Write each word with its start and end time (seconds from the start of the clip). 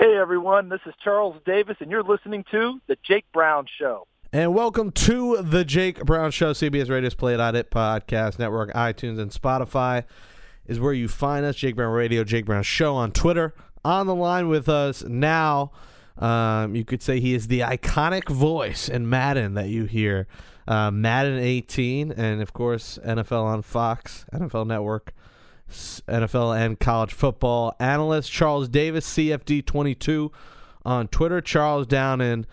Hey 0.00 0.16
everyone, 0.16 0.70
this 0.70 0.80
is 0.86 0.94
Charles 1.04 1.36
Davis 1.44 1.76
and 1.80 1.90
you're 1.90 2.02
listening 2.02 2.42
to 2.50 2.80
The 2.86 2.96
Jake 3.06 3.26
Brown 3.34 3.66
Show. 3.78 4.06
And 4.32 4.54
welcome 4.54 4.92
to 4.92 5.42
the 5.42 5.62
Jake 5.62 6.02
Brown 6.06 6.30
Show, 6.30 6.52
CBS 6.54 6.88
Radio's 6.88 7.12
Play 7.12 7.34
It 7.34 7.40
On 7.40 7.54
It 7.54 7.70
Podcast 7.70 8.38
Network, 8.38 8.72
iTunes, 8.72 9.18
and 9.18 9.30
Spotify 9.30 10.04
is 10.66 10.80
where 10.80 10.94
you 10.94 11.06
find 11.06 11.44
us. 11.44 11.56
Jake 11.56 11.76
Brown 11.76 11.92
Radio, 11.92 12.24
Jake 12.24 12.46
Brown 12.46 12.62
Show 12.62 12.94
on 12.94 13.12
Twitter. 13.12 13.52
On 13.84 14.06
the 14.06 14.14
line 14.14 14.48
with 14.48 14.70
us 14.70 15.04
now, 15.04 15.70
um, 16.16 16.74
you 16.74 16.86
could 16.86 17.02
say 17.02 17.20
he 17.20 17.34
is 17.34 17.48
the 17.48 17.60
iconic 17.60 18.26
voice 18.26 18.88
in 18.88 19.06
Madden 19.06 19.52
that 19.52 19.68
you 19.68 19.84
hear. 19.84 20.26
Uh, 20.66 20.90
Madden 20.90 21.38
18, 21.38 22.10
and 22.12 22.40
of 22.40 22.54
course, 22.54 22.98
NFL 23.04 23.44
on 23.44 23.60
Fox, 23.60 24.24
NFL 24.32 24.66
Network, 24.66 25.12
NFL 25.70 26.58
and 26.58 26.78
college 26.78 27.12
football 27.12 27.74
analyst, 27.78 28.30
Charles 28.30 28.68
Davis, 28.68 29.06
CFD22 29.14 30.30
on 30.84 31.08
Twitter. 31.08 31.40
Charles 31.40 31.86
down 31.86 32.20
in 32.20 32.46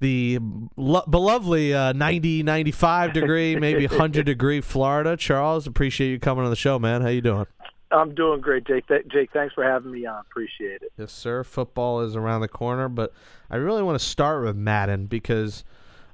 the 0.00 0.38
lo- 0.76 1.04
belovely 1.08 1.72
uh, 1.74 1.92
90, 1.92 2.42
95 2.42 3.12
degree, 3.12 3.56
maybe 3.56 3.86
100 3.86 4.26
degree 4.26 4.60
Florida. 4.60 5.16
Charles, 5.16 5.66
appreciate 5.66 6.10
you 6.10 6.18
coming 6.18 6.44
on 6.44 6.50
the 6.50 6.56
show, 6.56 6.78
man. 6.78 7.02
How 7.02 7.08
you 7.08 7.20
doing? 7.20 7.46
I'm 7.90 8.14
doing 8.14 8.40
great, 8.40 8.66
Jake. 8.66 8.86
Th- 8.88 9.06
Jake, 9.08 9.30
thanks 9.32 9.54
for 9.54 9.62
having 9.62 9.92
me 9.92 10.04
on. 10.04 10.20
Appreciate 10.30 10.82
it. 10.82 10.92
Yes, 10.98 11.12
sir. 11.12 11.44
Football 11.44 12.00
is 12.00 12.16
around 12.16 12.40
the 12.40 12.48
corner, 12.48 12.88
but 12.88 13.12
I 13.50 13.56
really 13.56 13.82
want 13.82 13.98
to 13.98 14.04
start 14.04 14.44
with 14.44 14.56
Madden 14.56 15.06
because 15.06 15.64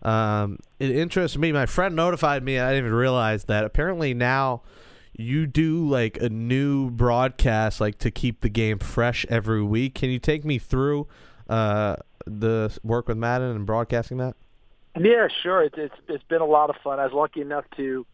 um, 0.03 0.59
it 0.79 0.91
interests 0.91 1.39
me. 1.39 1.53
My 1.53 1.67
friend 1.67 1.97
notified 1.97 2.43
me. 2.43 2.59
I 2.59 2.71
didn't 2.71 2.87
even 2.87 2.97
realize 2.97 3.45
that. 3.45 3.65
Apparently 3.65 4.15
now 4.15 4.63
you 5.21 5.47
do 5.47 5.89
like 5.89 6.17
a 6.19 6.29
new 6.29 6.91
broadcast, 6.91 7.81
like 7.81 7.99
to 7.99 8.11
keep 8.11 8.41
the 8.41 8.49
game 8.49 8.79
fresh 8.79 9.27
every 9.29 9.63
week. 9.63 9.95
Can 9.95 10.11
you 10.11 10.19
take 10.19 10.45
me 10.45 10.59
through 10.59 11.07
uh, 11.49 11.97
the 12.27 12.77
work 12.83 13.09
with 13.09 13.17
Madden 13.17 13.55
and 13.55 13.67
broadcasting 13.67 14.19
that? 14.19 14.37
Yeah, 14.99 15.29
sure. 15.43 15.63
It's, 15.63 15.77
it's 15.79 15.95
it's 16.09 16.25
been 16.25 16.41
a 16.41 16.47
lot 16.47 16.71
of 16.71 16.77
fun. 16.83 16.99
I 16.99 17.05
was 17.05 17.13
lucky 17.13 17.41
enough 17.41 17.65
to 17.77 18.05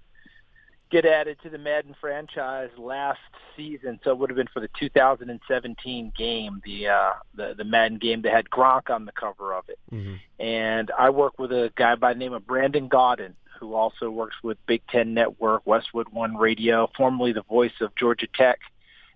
get 0.90 1.04
added 1.04 1.38
to 1.42 1.50
the 1.50 1.58
Madden 1.58 1.94
franchise 2.00 2.70
last 2.76 3.18
season, 3.56 3.98
so 4.04 4.10
it 4.10 4.18
would 4.18 4.30
have 4.30 4.36
been 4.36 4.48
for 4.52 4.60
the 4.60 4.68
2017 4.78 6.12
game, 6.16 6.60
the 6.64 6.88
uh, 6.88 7.12
the, 7.34 7.54
the 7.56 7.64
Madden 7.64 7.98
game 7.98 8.22
that 8.22 8.32
had 8.32 8.50
Gronk 8.50 8.90
on 8.90 9.06
the 9.06 9.12
cover 9.12 9.54
of 9.54 9.68
it. 9.68 9.78
Mm-hmm. 9.92 10.14
And 10.38 10.90
I 10.98 11.10
work 11.10 11.38
with 11.38 11.50
a 11.50 11.72
guy 11.76 11.94
by 11.94 12.12
the 12.12 12.18
name 12.18 12.34
of 12.34 12.46
Brandon 12.46 12.88
Gaudin, 12.88 13.32
who 13.58 13.74
also 13.74 14.10
works 14.10 14.36
with 14.42 14.58
Big 14.66 14.82
Ten 14.88 15.14
Network, 15.14 15.66
Westwood 15.66 16.08
One 16.10 16.36
Radio, 16.36 16.90
formerly 16.96 17.32
the 17.32 17.42
voice 17.42 17.72
of 17.80 17.94
Georgia 17.96 18.26
Tech 18.34 18.58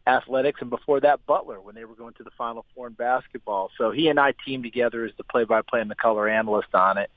athletics, 0.06 0.60
and 0.60 0.70
before 0.70 1.00
that 1.00 1.24
Butler 1.26 1.60
when 1.60 1.74
they 1.74 1.84
were 1.84 1.94
going 1.94 2.14
to 2.14 2.24
the 2.24 2.30
Final 2.36 2.64
Four 2.74 2.88
in 2.88 2.94
basketball. 2.94 3.70
So 3.76 3.90
he 3.90 4.08
and 4.08 4.18
I 4.18 4.34
teamed 4.44 4.64
together 4.64 5.04
as 5.04 5.12
the 5.16 5.24
play-by-play 5.24 5.80
and 5.80 5.90
the 5.90 5.94
color 5.94 6.28
analyst 6.28 6.74
on 6.74 6.98
it. 6.98 7.10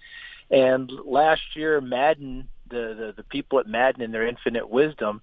And 0.52 0.92
last 1.06 1.42
year, 1.56 1.82
Madden 1.82 2.50
the, 2.70 2.96
the 2.98 3.14
the 3.18 3.24
people 3.24 3.60
at 3.60 3.68
Madden 3.68 4.02
in 4.02 4.12
their 4.12 4.28
infinite 4.28 4.70
wisdom 4.70 5.22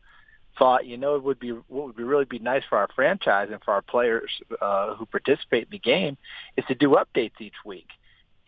thought, 0.58 0.86
you 0.86 0.96
know, 0.96 1.16
it 1.16 1.22
would 1.22 1.38
be 1.38 1.50
what 1.50 1.86
would 1.86 1.96
be 1.96 2.02
really 2.02 2.24
be 2.24 2.38
nice 2.38 2.62
for 2.68 2.78
our 2.78 2.88
franchise 2.94 3.48
and 3.50 3.62
for 3.62 3.72
our 3.72 3.82
players 3.82 4.30
uh, 4.60 4.94
who 4.94 5.06
participate 5.06 5.64
in 5.64 5.70
the 5.70 5.78
game 5.78 6.16
is 6.56 6.64
to 6.66 6.74
do 6.74 6.96
updates 6.96 7.40
each 7.40 7.54
week. 7.64 7.88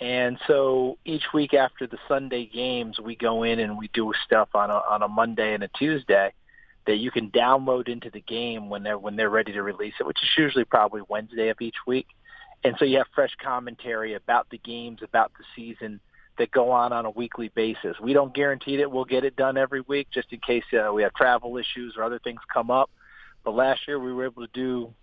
And 0.03 0.37
so 0.49 0.99
each 1.05 1.23
week 1.33 1.55
after 1.55 1.87
the 1.87 1.99
Sunday 2.09 2.47
games, 2.47 2.99
we 2.99 3.15
go 3.15 3.45
in 3.45 3.61
and 3.61 3.79
we 3.79 3.89
do 3.95 4.13
stuff 4.27 4.49
on 4.53 4.69
a 4.69 4.75
on 4.91 5.01
a 5.03 5.07
Monday 5.07 5.55
and 5.55 5.63
a 5.63 5.69
Tuesday 5.69 6.33
that 6.89 6.97
you 6.97 7.13
can 7.13 7.31
download 7.31 7.89
into 7.89 8.11
the 8.11 8.21
game 8.21 8.69
when 8.69 8.83
they're 8.83 8.99
when 8.99 9.15
they're 9.15 9.31
ready 9.31 9.53
to 9.53 9.63
release 9.63 9.95
it, 10.01 10.05
which 10.05 10.21
is 10.21 10.29
usually 10.37 10.65
probably 10.65 11.03
Wednesday 11.09 11.51
of 11.51 11.61
each 11.61 11.77
week. 11.87 12.09
And 12.65 12.75
so 12.81 12.85
you 12.85 12.99
have 12.99 13.07
fresh 13.15 13.31
commentary 13.41 14.15
about 14.15 14.51
the 14.51 14.59
games, 14.59 14.99
about 15.05 15.31
the 15.39 15.45
season, 15.55 16.01
that 16.37 16.51
go 16.51 16.73
on 16.73 16.93
on 16.93 17.07
a 17.07 17.11
weekly 17.11 17.53
basis. 17.55 17.95
We 18.03 18.13
don't 18.13 18.35
guarantee 18.35 18.79
that 18.79 18.91
we'll 18.91 19.05
get 19.05 19.23
it 19.23 19.37
done 19.37 19.57
every 19.57 19.83
week 19.83 20.09
just 20.13 20.33
in 20.33 20.41
case 20.41 20.65
uh, 20.73 20.93
we 20.93 21.05
have 21.05 21.15
travel 21.15 21.59
issues 21.59 21.95
or 21.97 22.03
other 22.03 22.19
things 22.19 22.41
come 22.53 22.73
up. 22.73 22.91
But 23.45 23.55
last 23.55 23.83
year 23.87 24.01
we 24.01 24.13
were 24.13 24.25
able 24.25 24.45
to 24.45 24.53
do, 24.53 24.95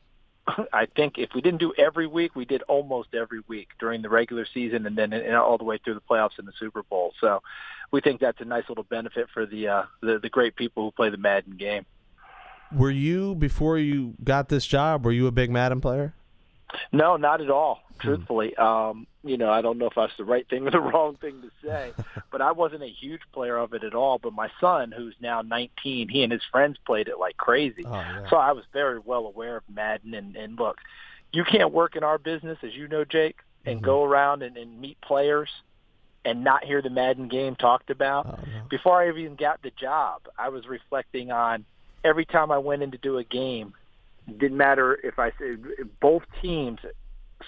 I 0.74 0.86
think 0.96 1.18
if 1.18 1.30
we 1.34 1.42
didn't 1.42 1.60
do 1.60 1.74
every 1.78 2.08
week, 2.08 2.36
we 2.36 2.46
did 2.46 2.62
almost 2.64 3.10
every 3.14 3.42
week 3.48 3.70
during 3.80 4.02
the 4.02 4.10
regular 4.10 4.46
season 4.54 4.86
and 4.86 4.98
then 4.98 5.14
and 5.14 5.36
all 5.36 5.58
the 5.58 5.64
way 5.64 5.80
through 5.84 5.96
the 5.96 6.02
playoffs 6.02 6.38
and 6.38 6.48
the 6.48 6.54
Super 6.60 6.84
Bowl. 6.84 7.14
So 7.20 7.42
we 7.92 8.02
think 8.02 8.20
that's 8.20 8.40
a 8.42 8.46
nice 8.46 8.64
little 8.70 8.84
benefit 8.84 9.28
for 9.34 9.46
the, 9.46 9.68
uh, 9.68 9.84
the, 10.02 10.20
the 10.20 10.30
great 10.30 10.56
people 10.56 10.84
who 10.84 10.92
play 10.92 11.09
the 11.09 11.18
Madden 11.18 11.58
game. 11.58 11.86
Were 12.72 12.92
you, 12.92 13.36
before 13.36 13.80
you 13.80 14.14
got 14.24 14.50
this 14.50 14.66
job, 14.66 15.04
were 15.04 15.12
you 15.12 15.28
a 15.28 15.32
big 15.32 15.50
Madden 15.50 15.82
player? 15.82 16.14
No, 16.92 17.18
not 17.18 17.42
at 17.42 17.50
all. 17.50 17.80
Hmm. 17.94 18.08
Truthfully, 18.08 18.56
um, 18.56 19.08
you 19.24 19.38
know, 19.38 19.52
I 19.52 19.62
don't 19.62 19.78
know 19.78 19.88
if 19.88 19.96
that's 19.96 20.16
the 20.18 20.24
right 20.24 20.47
thing 20.47 20.68
or 20.68 20.72
the 20.72 20.80
wrong 20.80 21.18
thing 21.18 21.41
to 21.41 21.50
say, 21.63 21.91
but 22.31 22.41
I 22.41 22.52
wasn't 22.52 22.84
a 22.84 22.90
huge 22.90 23.22
player 23.34 23.57
of 23.57 23.74
it 23.74 23.84
at 23.84 23.94
all. 23.94 24.18
But 24.18 24.34
my 24.34 24.50
son, 24.62 24.94
who's 24.96 25.16
now 25.19 25.41
19, 25.41 26.09
he 26.09 26.24
and 26.24 26.31
his 26.31 26.41
friends 26.52 26.78
played 26.85 27.07
it 27.07 27.19
like 27.19 27.38
crazy. 27.38 27.84
Oh, 27.85 27.91
yeah. 27.91 28.29
So 28.29 28.38
I 28.38 28.53
was 28.53 28.63
very 28.72 29.00
well 29.00 29.25
aware 29.25 29.58
of 29.58 29.63
Madden. 29.74 30.13
And, 30.13 30.35
and 30.35 30.58
look, 30.58 30.78
you 31.34 31.44
can't 31.44 31.74
work 31.74 31.96
in 31.96 32.03
our 32.03 32.18
business, 32.18 32.58
as 32.63 32.74
you 32.74 32.88
know, 32.88 33.03
Jake, 33.03 33.38
and 33.66 33.78
mm-hmm. 33.78 33.85
go 33.85 34.03
around 34.03 34.41
and, 34.41 34.58
and 34.58 34.79
meet 34.79 35.00
players 35.02 35.50
and 36.25 36.44
not 36.44 36.63
hear 36.63 36.81
the 36.81 36.90
Madden 36.90 37.28
game 37.28 37.56
talked 37.56 37.90
about. 37.90 38.25
Oh, 38.25 38.46
no. 38.46 38.63
Before 38.69 39.02
I 39.02 39.09
even 39.09 39.35
got 39.35 39.62
the 39.62 39.72
job, 39.72 40.22
I 40.38 40.50
was 40.50 40.68
reflecting 40.68 41.31
on 41.31 41.66
every 42.03 42.25
time 42.25 42.52
I 42.52 42.58
went 42.58 42.84
in 42.84 42.91
to 42.91 42.97
do 42.97 43.18
a 43.18 43.24
game 43.24 43.74
didn't 44.38 44.58
matter 44.58 45.00
if 45.03 45.18
I 45.19 45.31
said 45.38 45.63
both 46.00 46.24
teams. 46.41 46.79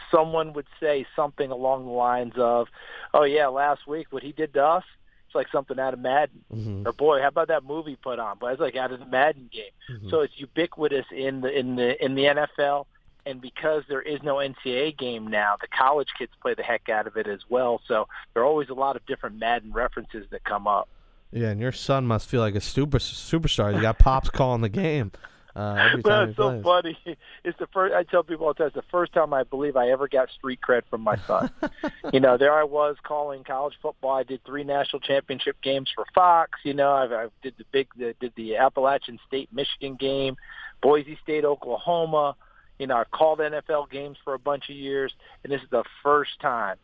Someone 0.10 0.54
would 0.54 0.68
say 0.80 1.06
something 1.16 1.52
along 1.52 1.86
the 1.86 1.92
lines 1.92 2.34
of, 2.38 2.68
"Oh 3.14 3.24
yeah, 3.24 3.48
last 3.48 3.88
week 3.88 4.08
what 4.12 4.24
he 4.24 4.32
did 4.32 4.54
to 4.54 4.64
us." 4.64 4.84
It's 5.28 5.36
like 5.36 5.48
something 5.50 5.80
out 5.80 5.94
of 5.94 6.00
Madden. 6.00 6.44
Mm-hmm. 6.54 6.88
Or 6.88 6.92
boy, 6.92 7.22
how 7.22 7.30
about 7.30 7.48
that 7.48 7.64
movie 7.64 7.96
put 7.96 8.20
on? 8.20 8.38
But 8.40 8.54
it's 8.54 8.62
like 8.62 8.76
out 8.76 8.92
of 8.92 9.00
the 9.00 9.06
Madden 9.06 9.50
game. 9.52 9.72
Mm-hmm. 9.90 10.10
So 10.10 10.22
it's 10.22 10.34
ubiquitous 10.38 11.06
in 11.12 11.42
the 11.42 11.58
in 11.58 11.76
the 11.76 12.04
in 12.04 12.16
the 12.16 12.24
NFL. 12.24 12.86
And 13.26 13.40
because 13.40 13.84
there 13.88 14.02
is 14.02 14.22
no 14.24 14.38
NCAA 14.38 14.98
game 14.98 15.28
now, 15.28 15.56
the 15.62 15.68
college 15.68 16.10
kids 16.18 16.32
play 16.42 16.56
the 16.56 16.64
heck 16.64 16.90
out 16.90 17.06
of 17.06 17.18
it 17.18 17.28
as 17.28 17.42
well. 17.50 17.80
So 17.88 18.08
there 18.34 18.42
are 18.44 18.46
always 18.46 18.70
a 18.70 18.74
lot 18.74 18.96
of 18.96 19.06
different 19.06 19.38
Madden 19.38 19.72
references 19.72 20.26
that 20.32 20.44
come 20.44 20.68
up. 20.68 20.90
Yeah, 21.32 21.50
and 21.50 21.62
your 21.62 21.72
son 21.72 22.08
must 22.08 22.28
feel 22.28 22.42
like 22.42 22.56
a 22.56 22.62
super 22.62 22.98
superstar. 22.98 23.74
You 23.74 23.82
got 23.82 24.00
pops 24.00 24.30
calling 24.30 24.62
the 24.62 24.70
game. 24.70 25.12
Uh, 25.56 25.98
That's 26.04 26.36
so 26.36 26.62
plays. 26.62 26.64
funny. 26.64 26.98
It's 27.44 27.58
the 27.58 27.68
first. 27.74 27.94
I 27.96 28.04
tell 28.04 28.24
people 28.24 28.46
all 28.46 28.54
the 28.54 28.60
time. 28.60 28.68
It's 28.68 28.76
the 28.76 28.84
first 28.92 29.14
time 29.14 29.34
I 29.34 29.44
believe 29.44 29.76
I 29.76 29.90
ever 29.90 30.08
got 30.08 30.30
street 30.30 30.60
cred 30.62 30.84
from 30.90 31.02
my 31.02 31.18
son. 31.26 31.50
you 32.14 32.20
know, 32.20 32.38
there 32.38 32.54
I 32.54 32.64
was 32.64 32.98
calling 33.04 33.44
college 33.44 33.74
football. 33.82 34.12
I 34.12 34.24
did 34.24 34.44
three 34.46 34.64
national 34.64 35.00
championship 35.00 35.60
games 35.62 35.90
for 35.94 36.06
Fox. 36.14 36.60
You 36.64 36.76
know, 36.76 36.92
I, 36.92 37.24
I 37.24 37.28
did 37.42 37.56
the 37.58 37.66
big, 37.72 37.88
the, 37.98 38.14
did 38.20 38.34
the 38.36 38.58
Appalachian 38.58 39.20
State 39.28 39.50
Michigan 39.52 39.96
game, 39.96 40.38
Boise 40.82 41.18
State 41.24 41.46
Oklahoma. 41.46 42.36
You 42.78 42.88
know, 42.88 42.98
I've 42.98 43.12
called 43.12 43.40
NFL 43.40 43.90
games 43.90 44.18
for 44.24 44.36
a 44.36 44.40
bunch 44.40 44.70
of 44.70 44.76
years, 44.76 45.12
and 45.44 45.52
this 45.52 45.62
is 45.62 45.70
the 45.72 45.84
first 46.04 46.40
time 46.42 46.78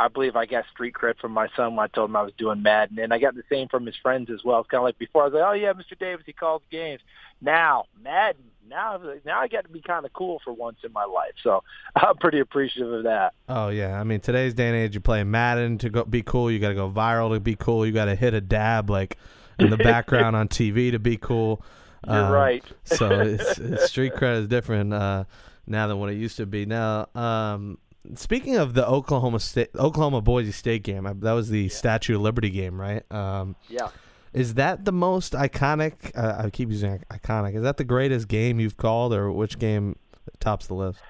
I 0.00 0.08
believe 0.08 0.34
I 0.34 0.46
got 0.46 0.64
street 0.72 0.94
cred 0.94 1.18
from 1.18 1.32
my 1.32 1.48
son 1.54 1.76
when 1.76 1.84
I 1.84 1.88
told 1.88 2.08
him 2.08 2.16
I 2.16 2.22
was 2.22 2.32
doing 2.38 2.62
Madden, 2.62 2.98
and 2.98 3.12
I 3.12 3.18
got 3.18 3.34
the 3.34 3.42
same 3.50 3.68
from 3.68 3.84
his 3.84 3.94
friends 4.02 4.30
as 4.30 4.42
well. 4.42 4.60
It's 4.60 4.70
kind 4.70 4.78
of 4.78 4.84
like 4.84 4.98
before 4.98 5.22
I 5.22 5.24
was 5.26 5.34
like, 5.34 5.42
"Oh 5.46 5.52
yeah, 5.52 5.74
Mr. 5.74 5.98
Davis, 5.98 6.24
he 6.24 6.32
calls 6.32 6.62
games." 6.70 7.02
Now 7.42 7.84
Madden, 8.02 8.44
now 8.66 8.98
now 9.26 9.40
I 9.40 9.48
got 9.48 9.64
to 9.64 9.68
be 9.68 9.82
kind 9.82 10.06
of 10.06 10.12
cool 10.14 10.40
for 10.42 10.54
once 10.54 10.78
in 10.84 10.92
my 10.94 11.04
life, 11.04 11.34
so 11.42 11.62
I'm 11.96 12.16
pretty 12.16 12.40
appreciative 12.40 12.90
of 12.90 13.02
that. 13.04 13.34
Oh 13.46 13.68
yeah, 13.68 14.00
I 14.00 14.04
mean 14.04 14.20
today's 14.20 14.54
day 14.54 14.68
and 14.68 14.76
age, 14.76 14.94
you 14.94 15.00
play 15.00 15.22
Madden 15.22 15.76
to 15.78 15.90
go 15.90 16.04
be 16.04 16.22
cool. 16.22 16.50
You 16.50 16.58
got 16.60 16.70
to 16.70 16.74
go 16.74 16.90
viral 16.90 17.34
to 17.34 17.40
be 17.40 17.54
cool. 17.54 17.84
You 17.84 17.92
got 17.92 18.06
to 18.06 18.14
hit 18.14 18.32
a 18.32 18.40
dab 18.40 18.88
like 18.88 19.18
in 19.58 19.68
the 19.68 19.76
background 19.90 20.34
on 20.34 20.48
TV 20.48 20.92
to 20.92 20.98
be 20.98 21.18
cool. 21.18 21.62
You're 22.06 22.24
um, 22.24 22.32
right. 22.32 22.64
so 22.84 23.10
it's, 23.20 23.58
it's 23.58 23.90
street 23.90 24.14
cred 24.14 24.38
is 24.38 24.48
different 24.48 24.94
uh, 24.94 25.24
now 25.66 25.88
than 25.88 25.98
what 25.98 26.08
it 26.08 26.14
used 26.14 26.38
to 26.38 26.46
be. 26.46 26.64
Now. 26.64 27.08
Um, 27.14 27.76
Speaking 28.14 28.56
of 28.56 28.74
the 28.74 28.86
Oklahoma 28.86 29.40
State, 29.40 29.70
Oklahoma 29.76 30.20
Boise 30.20 30.52
State 30.52 30.82
game, 30.82 31.04
that 31.04 31.32
was 31.32 31.50
the 31.50 31.62
yeah. 31.62 31.68
Statue 31.68 32.16
of 32.16 32.22
Liberty 32.22 32.50
game, 32.50 32.80
right? 32.80 33.10
Um, 33.12 33.56
yeah. 33.68 33.90
Is 34.32 34.54
that 34.54 34.84
the 34.84 34.92
most 34.92 35.32
iconic? 35.32 36.16
Uh, 36.16 36.44
I 36.44 36.50
keep 36.50 36.70
using 36.70 37.02
iconic. 37.10 37.56
Is 37.56 37.62
that 37.62 37.76
the 37.76 37.84
greatest 37.84 38.28
game 38.28 38.60
you've 38.60 38.76
called, 38.76 39.12
or 39.12 39.30
which 39.32 39.58
game 39.58 39.96
tops 40.38 40.66
the 40.68 40.74
list? 40.74 41.00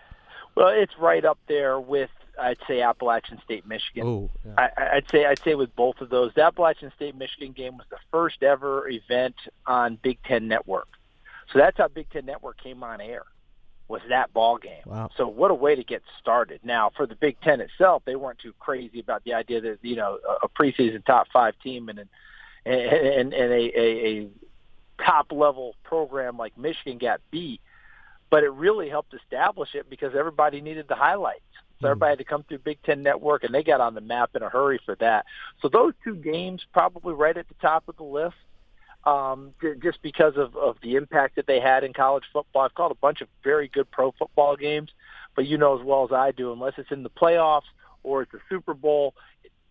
Well, 0.56 0.69
it's 0.69 0.92
right 0.98 1.25
up 1.25 1.38
there 1.46 1.78
with 1.78 2.10
I'd 2.40 2.58
say 2.66 2.81
Appalachian 2.81 3.40
State, 3.44 3.66
Michigan. 3.66 4.06
Ooh, 4.06 4.31
yeah. 4.44 4.54
I, 4.56 4.96
I'd 4.96 5.10
say 5.10 5.26
I'd 5.26 5.38
say 5.40 5.54
with 5.54 5.75
both 5.76 6.00
of 6.00 6.08
those, 6.08 6.32
the 6.34 6.43
Appalachian 6.43 6.90
State 6.96 7.14
Michigan 7.14 7.52
game 7.52 7.76
was 7.76 7.86
the 7.90 7.98
first 8.10 8.43
ever 8.43 8.88
event 8.88 9.36
on 9.66 9.98
Big 10.02 10.19
Ten 10.25 10.48
Network. 10.48 10.88
So 11.52 11.58
that's 11.58 11.76
how 11.76 11.88
Big 11.88 12.08
Ten 12.10 12.26
Network 12.26 12.62
came 12.62 12.82
on 12.82 13.00
air. 13.00 13.25
Was 13.90 14.00
that 14.08 14.32
ball 14.32 14.56
game? 14.56 14.82
Wow. 14.87 15.10
So 15.16 15.26
what 15.26 15.50
a 15.50 15.54
way 15.54 15.75
to 15.75 15.84
get 15.84 16.02
started. 16.20 16.60
Now 16.64 16.90
for 16.96 17.06
the 17.06 17.16
Big 17.16 17.40
Ten 17.42 17.60
itself, 17.60 18.02
they 18.06 18.16
weren't 18.16 18.38
too 18.38 18.54
crazy 18.58 19.00
about 19.00 19.25
the 19.25 19.34
idea 19.34 19.60
that 19.60 19.78
you 19.82 19.96
know 19.96 20.19
a 20.42 20.48
preseason 20.48 21.04
top 21.04 21.26
five 21.32 21.54
team 21.62 21.88
and 21.88 21.98
and 21.98 22.08
and, 22.66 23.34
and 23.34 23.52
a, 23.52 23.78
a, 23.78 24.06
a 24.06 24.28
top 25.04 25.32
level 25.32 25.75
program 25.84 26.37
like 26.37 26.56
Michigan 26.56 26.98
got 26.98 27.20
beat 27.31 27.60
but 28.31 28.44
it 28.44 28.52
really 28.52 28.88
helped 28.88 29.12
establish 29.12 29.75
it 29.75 29.90
because 29.90 30.12
everybody 30.16 30.60
needed 30.60 30.86
the 30.88 30.94
highlights. 30.94 31.40
So 31.81 31.86
hmm. 31.86 31.86
everybody 31.86 32.10
had 32.12 32.19
to 32.19 32.25
come 32.25 32.44
through 32.44 32.58
Big 32.58 32.78
Ten 32.84 33.02
Network, 33.02 33.44
and 33.44 33.54
they 33.54 33.62
got 33.62 33.81
on 33.81 33.94
the 33.94 34.00
map 34.00 34.31
in 34.34 34.43
a 34.43 34.48
hurry 34.48 34.81
for 34.84 34.94
that. 34.96 35.26
So 35.60 35.69
those 35.69 35.93
two 36.02 36.14
games 36.14 36.64
probably 36.72 37.12
right 37.12 37.36
at 37.36 37.48
the 37.48 37.54
top 37.60 37.88
of 37.88 37.96
the 37.96 38.04
list, 38.04 38.36
um, 39.05 39.55
just 39.82 40.02
because 40.02 40.35
of, 40.37 40.56
of 40.56 40.76
the 40.82 40.97
impact 40.97 41.37
that 41.37 41.47
they 41.47 41.61
had 41.61 41.85
in 41.85 41.93
college 41.93 42.25
football. 42.32 42.62
I've 42.62 42.75
called 42.75 42.93
a 42.93 42.97
bunch 42.97 43.20
of 43.20 43.29
very 43.43 43.69
good 43.69 43.91
pro 43.91 44.12
football 44.12 44.56
games, 44.56 44.91
but 45.35 45.47
you 45.47 45.58
know 45.58 45.79
as 45.79 45.85
well 45.85 46.05
as 46.05 46.12
I 46.12 46.32
do, 46.32 46.52
unless 46.52 46.75
it's 46.76 46.91
in 46.91 47.02
the 47.02 47.11
playoffs 47.11 47.62
or 48.02 48.23
it's 48.23 48.35
a 48.35 48.41
Super 48.49 48.75
Bowl, 48.75 49.14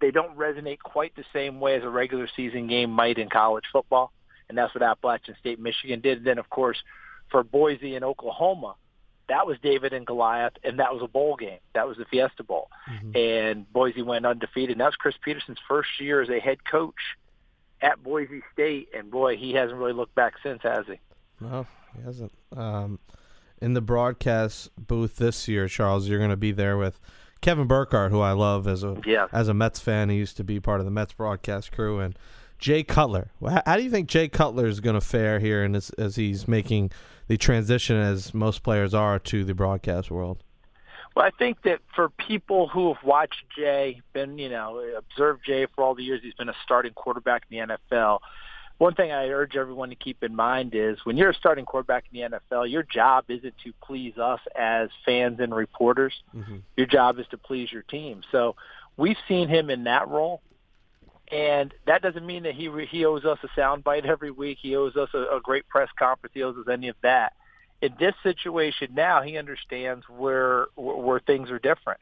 they 0.01 0.11
don't 0.11 0.37
resonate 0.37 0.79
quite 0.79 1.15
the 1.15 1.25
same 1.33 1.59
way 1.59 1.75
as 1.75 1.83
a 1.83 1.89
regular 1.89 2.27
season 2.35 2.67
game 2.67 2.89
might 2.89 3.17
in 3.17 3.29
college 3.29 3.65
football. 3.71 4.11
And 4.47 4.57
that's 4.57 4.73
what 4.73 4.81
Appalachian 4.81 5.35
State, 5.39 5.59
Michigan 5.59 6.01
did. 6.01 6.19
And 6.19 6.27
then, 6.27 6.37
of 6.39 6.49
course, 6.49 6.77
for 7.29 7.43
Boise 7.43 7.95
and 7.95 8.03
Oklahoma, 8.03 8.75
that 9.27 9.45
was 9.45 9.57
David 9.61 9.93
and 9.93 10.07
Goliath, 10.07 10.53
and 10.63 10.79
that 10.79 10.91
was 10.91 11.03
a 11.03 11.07
bowl 11.07 11.35
game. 11.35 11.59
That 11.75 11.87
was 11.87 11.97
the 11.97 12.05
Fiesta 12.05 12.43
Bowl, 12.43 12.69
mm-hmm. 12.91 13.15
and 13.15 13.71
Boise 13.71 14.01
went 14.01 14.25
undefeated. 14.25 14.71
And 14.71 14.81
that 14.81 14.87
was 14.87 14.95
Chris 14.95 15.15
Petersen's 15.23 15.59
first 15.67 15.89
year 15.99 16.21
as 16.21 16.29
a 16.29 16.39
head 16.39 16.65
coach 16.65 16.95
at 17.81 18.01
Boise 18.03 18.41
State, 18.53 18.89
and 18.95 19.09
boy, 19.09 19.37
he 19.37 19.53
hasn't 19.53 19.77
really 19.77 19.93
looked 19.93 20.15
back 20.15 20.33
since, 20.43 20.61
has 20.63 20.85
he? 20.87 20.99
No, 21.39 21.65
he 21.95 22.03
hasn't. 22.03 22.31
Um, 22.55 22.99
in 23.61 23.73
the 23.73 23.81
broadcast 23.81 24.69
booth 24.77 25.17
this 25.17 25.47
year, 25.47 25.67
Charles, 25.67 26.07
you're 26.07 26.19
going 26.19 26.29
to 26.29 26.37
be 26.37 26.51
there 26.51 26.77
with 26.77 26.99
Kevin 27.41 27.67
Burkhardt, 27.67 28.11
who 28.11 28.19
I 28.19 28.31
love 28.31 28.67
as 28.67 28.83
a 28.83 28.97
yeah. 29.05 29.27
as 29.31 29.47
a 29.47 29.53
Mets 29.53 29.79
fan. 29.79 30.09
He 30.09 30.17
used 30.17 30.37
to 30.37 30.43
be 30.43 30.59
part 30.59 30.79
of 30.79 30.85
the 30.85 30.91
Mets 30.91 31.13
broadcast 31.13 31.71
crew, 31.71 31.99
and 31.99 32.17
Jay 32.57 32.83
Cutler. 32.83 33.31
How 33.65 33.77
do 33.77 33.83
you 33.83 33.89
think 33.89 34.09
Jay 34.09 34.27
Cutler 34.27 34.65
is 34.65 34.81
going 34.81 34.95
to 34.95 35.01
fare 35.01 35.39
here, 35.39 35.63
and 35.63 35.75
as, 35.75 35.89
as 35.91 36.17
he's 36.17 36.47
making 36.47 36.91
the 37.27 37.37
transition, 37.37 37.95
as 37.95 38.33
most 38.33 38.63
players 38.63 38.93
are, 38.93 39.19
to 39.19 39.45
the 39.45 39.53
broadcast 39.53 40.11
world? 40.11 40.43
Well, 41.15 41.25
I 41.25 41.31
think 41.37 41.63
that 41.63 41.79
for 41.95 42.09
people 42.09 42.67
who 42.67 42.93
have 42.93 43.03
watched 43.03 43.43
Jay, 43.55 44.01
been 44.13 44.37
you 44.37 44.49
know 44.49 44.81
observed 44.97 45.41
Jay 45.45 45.67
for 45.75 45.83
all 45.83 45.95
the 45.95 46.03
years 46.03 46.21
he's 46.23 46.33
been 46.33 46.49
a 46.49 46.55
starting 46.63 46.93
quarterback 46.93 47.43
in 47.49 47.67
the 47.67 47.77
NFL. 47.91 48.19
One 48.77 48.95
thing 48.95 49.11
I 49.11 49.27
urge 49.27 49.57
everyone 49.57 49.89
to 49.89 49.95
keep 49.95 50.23
in 50.23 50.33
mind 50.33 50.73
is 50.73 50.97
when 51.03 51.17
you're 51.17 51.31
a 51.31 51.35
starting 51.35 51.65
quarterback 51.65 52.05
in 52.11 52.21
the 52.21 52.37
NFL, 52.37 52.71
your 52.71 52.83
job 52.83 53.25
isn't 53.27 53.55
to 53.65 53.73
please 53.83 54.17
us 54.17 54.39
as 54.57 54.87
fans 55.05 55.41
and 55.41 55.53
reporters. 55.53 56.13
Mm-hmm. 56.33 56.57
Your 56.77 56.87
job 56.87 57.19
is 57.19 57.25
to 57.31 57.37
please 57.37 57.69
your 57.73 57.81
team. 57.81 58.21
So 58.31 58.55
we've 58.95 59.17
seen 59.27 59.49
him 59.49 59.69
in 59.69 59.83
that 59.83 60.07
role 60.07 60.41
and 61.31 61.73
that 61.85 62.01
doesn't 62.01 62.25
mean 62.25 62.43
that 62.43 62.55
he 62.55 62.69
he 62.89 63.05
owes 63.05 63.23
us 63.23 63.37
a 63.43 63.59
soundbite 63.59 64.05
every 64.05 64.31
week. 64.31 64.57
He 64.61 64.75
owes 64.75 64.95
us 64.95 65.09
a, 65.13 65.37
a 65.37 65.39
great 65.41 65.67
press 65.67 65.89
conference. 65.97 66.33
He 66.33 66.43
owes 66.43 66.57
us 66.57 66.65
any 66.71 66.87
of 66.87 66.95
that. 67.03 67.33
In 67.81 67.93
this 67.99 68.13
situation 68.23 68.89
now, 68.93 69.21
he 69.21 69.37
understands 69.37 70.05
where 70.09 70.67
where 70.75 71.19
things 71.19 71.49
are 71.49 71.59
different, 71.59 71.99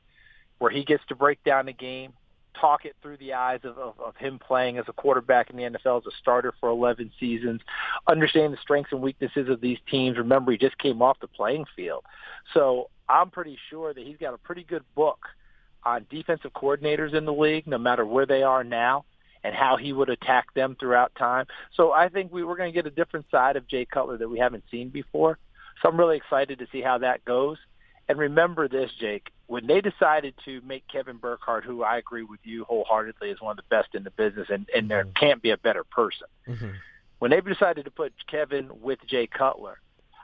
where 0.57 0.71
he 0.71 0.83
gets 0.83 1.03
to 1.09 1.15
break 1.15 1.43
down 1.43 1.67
the 1.67 1.73
game, 1.73 2.13
talk 2.59 2.85
it 2.85 2.95
through 3.01 3.17
the 3.17 3.33
eyes 3.33 3.59
of, 3.63 3.77
of, 3.77 3.99
of 3.99 4.15
him 4.17 4.39
playing 4.39 4.77
as 4.77 4.85
a 4.87 4.93
quarterback 4.93 5.49
in 5.49 5.57
the 5.57 5.63
NFL 5.63 5.99
as 5.99 6.07
a 6.07 6.17
starter 6.19 6.53
for 6.59 6.69
11 6.69 7.11
seasons, 7.19 7.61
understand 8.07 8.53
the 8.53 8.57
strengths 8.61 8.91
and 8.91 9.01
weaknesses 9.01 9.49
of 9.49 9.61
these 9.61 9.77
teams. 9.89 10.17
Remember, 10.17 10.51
he 10.51 10.57
just 10.57 10.77
came 10.77 11.01
off 11.01 11.19
the 11.19 11.27
playing 11.27 11.65
field. 11.75 12.03
So 12.53 12.89
I'm 13.07 13.29
pretty 13.29 13.57
sure 13.69 13.93
that 13.93 14.03
he's 14.03 14.17
got 14.17 14.33
a 14.33 14.37
pretty 14.37 14.63
good 14.63 14.83
book 14.95 15.19
on 15.83 16.05
defensive 16.09 16.51
coordinators 16.53 17.13
in 17.13 17.25
the 17.25 17.33
league, 17.33 17.67
no 17.67 17.77
matter 17.77 18.05
where 18.05 18.25
they 18.25 18.43
are 18.43 18.63
now 18.63 19.05
and 19.43 19.55
how 19.55 19.77
he 19.77 19.93
would 19.93 20.09
attack 20.09 20.53
them 20.53 20.75
throughout 20.79 21.13
time. 21.15 21.45
So 21.75 21.91
I 21.91 22.09
think 22.09 22.33
we, 22.33 22.43
we're 22.43 22.57
going 22.57 22.71
to 22.71 22.75
get 22.75 22.87
a 22.87 22.95
different 22.95 23.27
side 23.31 23.55
of 23.55 23.67
Jay 23.67 23.85
Cutler 23.85 24.17
that 24.17 24.27
we 24.27 24.39
haven't 24.39 24.63
seen 24.69 24.89
before. 24.89 25.37
So 25.81 25.89
I'm 25.89 25.97
really 25.97 26.17
excited 26.17 26.59
to 26.59 26.67
see 26.71 26.81
how 26.81 26.99
that 26.99 27.25
goes. 27.25 27.57
And 28.09 28.17
remember 28.17 28.67
this, 28.67 28.91
Jake, 28.99 29.31
when 29.47 29.67
they 29.67 29.81
decided 29.81 30.33
to 30.45 30.61
make 30.61 30.87
Kevin 30.87 31.17
Burkhardt, 31.17 31.65
who 31.65 31.83
I 31.83 31.97
agree 31.97 32.23
with 32.23 32.39
you 32.43 32.63
wholeheartedly 32.63 33.29
is 33.29 33.41
one 33.41 33.51
of 33.51 33.57
the 33.57 33.75
best 33.75 33.95
in 33.95 34.03
the 34.03 34.11
business, 34.11 34.47
and, 34.49 34.67
and 34.73 34.89
there 34.89 35.03
mm-hmm. 35.03 35.13
can't 35.13 35.41
be 35.41 35.51
a 35.51 35.57
better 35.57 35.83
person. 35.83 36.27
Mm-hmm. 36.47 36.69
When 37.19 37.31
they 37.31 37.41
decided 37.41 37.85
to 37.85 37.91
put 37.91 38.13
Kevin 38.27 38.69
with 38.81 38.99
Jay 39.07 39.27
Cutler, 39.27 39.79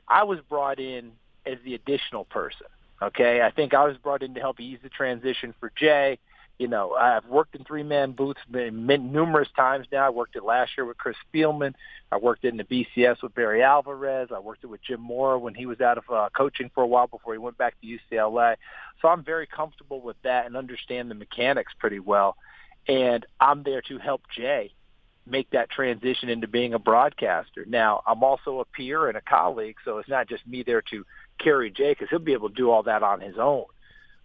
I 0.08 0.24
was 0.24 0.40
brought 0.48 0.80
in 0.80 1.14
as 1.46 1.58
the 1.66 1.76
additional 1.76 2.26
person. 2.26 2.68
Okay, 3.02 3.42
I 3.42 3.52
think 3.52 3.74
I 3.74 3.84
was 3.86 3.98
brought 3.98 4.24
in 4.24 4.34
to 4.36 4.40
help 4.40 4.60
ease 4.60 4.80
the 4.82 4.90
transition 4.90 5.54
for 5.60 5.72
Jay 5.76 6.20
you 6.60 6.68
know, 6.68 6.94
I've 6.94 7.26
worked 7.26 7.56
in 7.56 7.64
three-man 7.64 8.12
booths 8.12 8.40
numerous 8.50 9.48
times 9.56 9.88
now. 9.92 10.06
I 10.06 10.12
worked 10.12 10.36
it 10.36 10.44
last 10.44 10.72
year 10.78 10.86
with 10.86 10.98
Chris 10.98 11.16
Spielman. 11.34 11.74
I 12.12 12.18
worked 12.18 12.46
in 12.46 12.58
the 12.58 12.64
BCS 12.64 13.24
with 13.24 13.34
Barry 13.34 13.64
Alvarez. 13.64 14.30
I 14.34 14.40
worked 14.40 14.64
it 14.64 14.68
with 14.68 14.84
Jim 14.84 15.02
Mora 15.02 15.40
when 15.40 15.56
he 15.56 15.66
was 15.66 15.82
out 15.82 15.98
of 15.98 16.04
uh, 16.12 16.30
coaching 16.36 16.70
for 16.74 16.84
a 16.84 16.88
while 16.88 17.08
before 17.08 17.34
he 17.34 17.40
went 17.40 17.58
back 17.58 17.76
to 17.82 17.88
UCLA. 17.88 18.56
So 19.02 19.08
I'm 19.08 19.24
very 19.24 19.48
comfortable 19.48 20.00
with 20.00 20.16
that 20.24 20.46
and 20.46 20.56
understand 20.56 21.10
the 21.10 21.16
mechanics 21.16 21.74
pretty 21.80 22.00
well. 22.00 22.38
And 22.88 23.26
I'm 23.40 23.64
there 23.64 23.82
to 23.84 23.98
help 23.98 24.22
Jay 24.36 24.74
make 25.26 25.50
that 25.52 25.72
transition 25.72 26.30
into 26.30 26.48
being 26.48 26.74
a 26.74 26.80
broadcaster. 26.80 27.66
Now, 27.66 28.04
I'm 28.06 28.24
also 28.24 28.60
a 28.60 28.66
peer 28.66 29.08
and 29.08 29.18
a 29.18 29.22
colleague, 29.22 29.78
so 29.84 29.98
it's 29.98 30.10
not 30.10 30.28
just 30.28 30.46
me 30.46 30.64
there 30.64 30.84
to 30.92 31.06
carry 31.40 31.72
Jay 31.72 31.94
because 31.94 32.10
he'll 32.10 32.20
be 32.20 32.34
able 32.34 32.50
to 32.50 32.56
do 32.56 32.70
all 32.70 32.84
that 32.84 33.02
on 33.02 33.22
his 33.22 33.38
own 33.40 33.66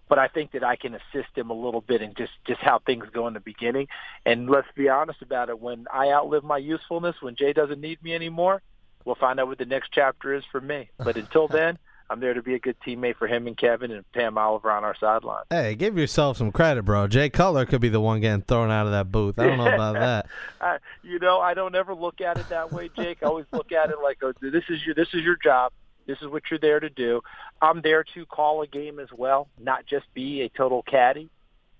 but 0.08 0.18
I 0.18 0.28
think 0.28 0.52
that 0.52 0.64
I 0.64 0.76
can 0.76 0.94
assist 0.94 1.36
him 1.36 1.50
a 1.50 1.54
little 1.54 1.80
bit 1.80 2.02
in 2.02 2.14
just 2.14 2.32
just 2.46 2.60
how 2.60 2.80
things 2.80 3.06
go 3.12 3.26
in 3.26 3.34
the 3.34 3.40
beginning. 3.40 3.88
And 4.24 4.48
let's 4.48 4.68
be 4.74 4.88
honest 4.88 5.22
about 5.22 5.48
it: 5.48 5.60
when 5.60 5.86
I 5.92 6.10
outlive 6.10 6.44
my 6.44 6.58
usefulness, 6.58 7.16
when 7.20 7.36
Jay 7.36 7.52
doesn't 7.52 7.80
need 7.80 8.02
me 8.02 8.14
anymore, 8.14 8.62
we'll 9.04 9.16
find 9.16 9.38
out 9.38 9.48
what 9.48 9.58
the 9.58 9.66
next 9.66 9.90
chapter 9.92 10.34
is 10.34 10.44
for 10.50 10.60
me. 10.60 10.90
But 10.98 11.16
until 11.16 11.48
then. 11.48 11.78
I'm 12.10 12.20
there 12.20 12.32
to 12.32 12.42
be 12.42 12.54
a 12.54 12.58
good 12.58 12.76
teammate 12.80 13.16
for 13.16 13.26
him 13.26 13.46
and 13.46 13.54
Kevin 13.54 13.90
and 13.90 14.02
Pam 14.12 14.38
Oliver 14.38 14.70
on 14.70 14.82
our 14.82 14.96
sideline. 14.98 15.44
Hey, 15.50 15.74
give 15.74 15.98
yourself 15.98 16.38
some 16.38 16.50
credit, 16.52 16.84
bro. 16.84 17.06
Jay 17.06 17.28
Cutler 17.28 17.66
could 17.66 17.82
be 17.82 17.90
the 17.90 18.00
one 18.00 18.22
getting 18.22 18.40
thrown 18.40 18.70
out 18.70 18.86
of 18.86 18.92
that 18.92 19.12
booth. 19.12 19.38
I 19.38 19.44
don't 19.44 19.58
know 19.58 19.74
about 19.74 19.92
that. 20.00 20.26
I, 20.58 20.78
you 21.02 21.18
know, 21.18 21.38
I 21.38 21.52
don't 21.52 21.74
ever 21.74 21.94
look 21.94 22.22
at 22.22 22.38
it 22.38 22.48
that 22.48 22.72
way, 22.72 22.88
Jake. 22.96 23.18
I 23.22 23.26
always 23.26 23.44
look 23.52 23.72
at 23.72 23.90
it 23.90 23.96
like, 24.02 24.22
oh, 24.22 24.32
this 24.40 24.64
is 24.70 24.84
your 24.86 24.94
this 24.94 25.08
is 25.12 25.22
your 25.22 25.36
job. 25.36 25.72
This 26.08 26.18
is 26.22 26.28
what 26.28 26.44
you're 26.50 26.58
there 26.58 26.80
to 26.80 26.88
do. 26.88 27.20
I'm 27.60 27.82
there 27.82 28.02
to 28.14 28.26
call 28.26 28.62
a 28.62 28.66
game 28.66 28.98
as 28.98 29.08
well, 29.14 29.46
not 29.60 29.86
just 29.86 30.06
be 30.14 30.40
a 30.40 30.48
total 30.48 30.82
caddy. 30.82 31.28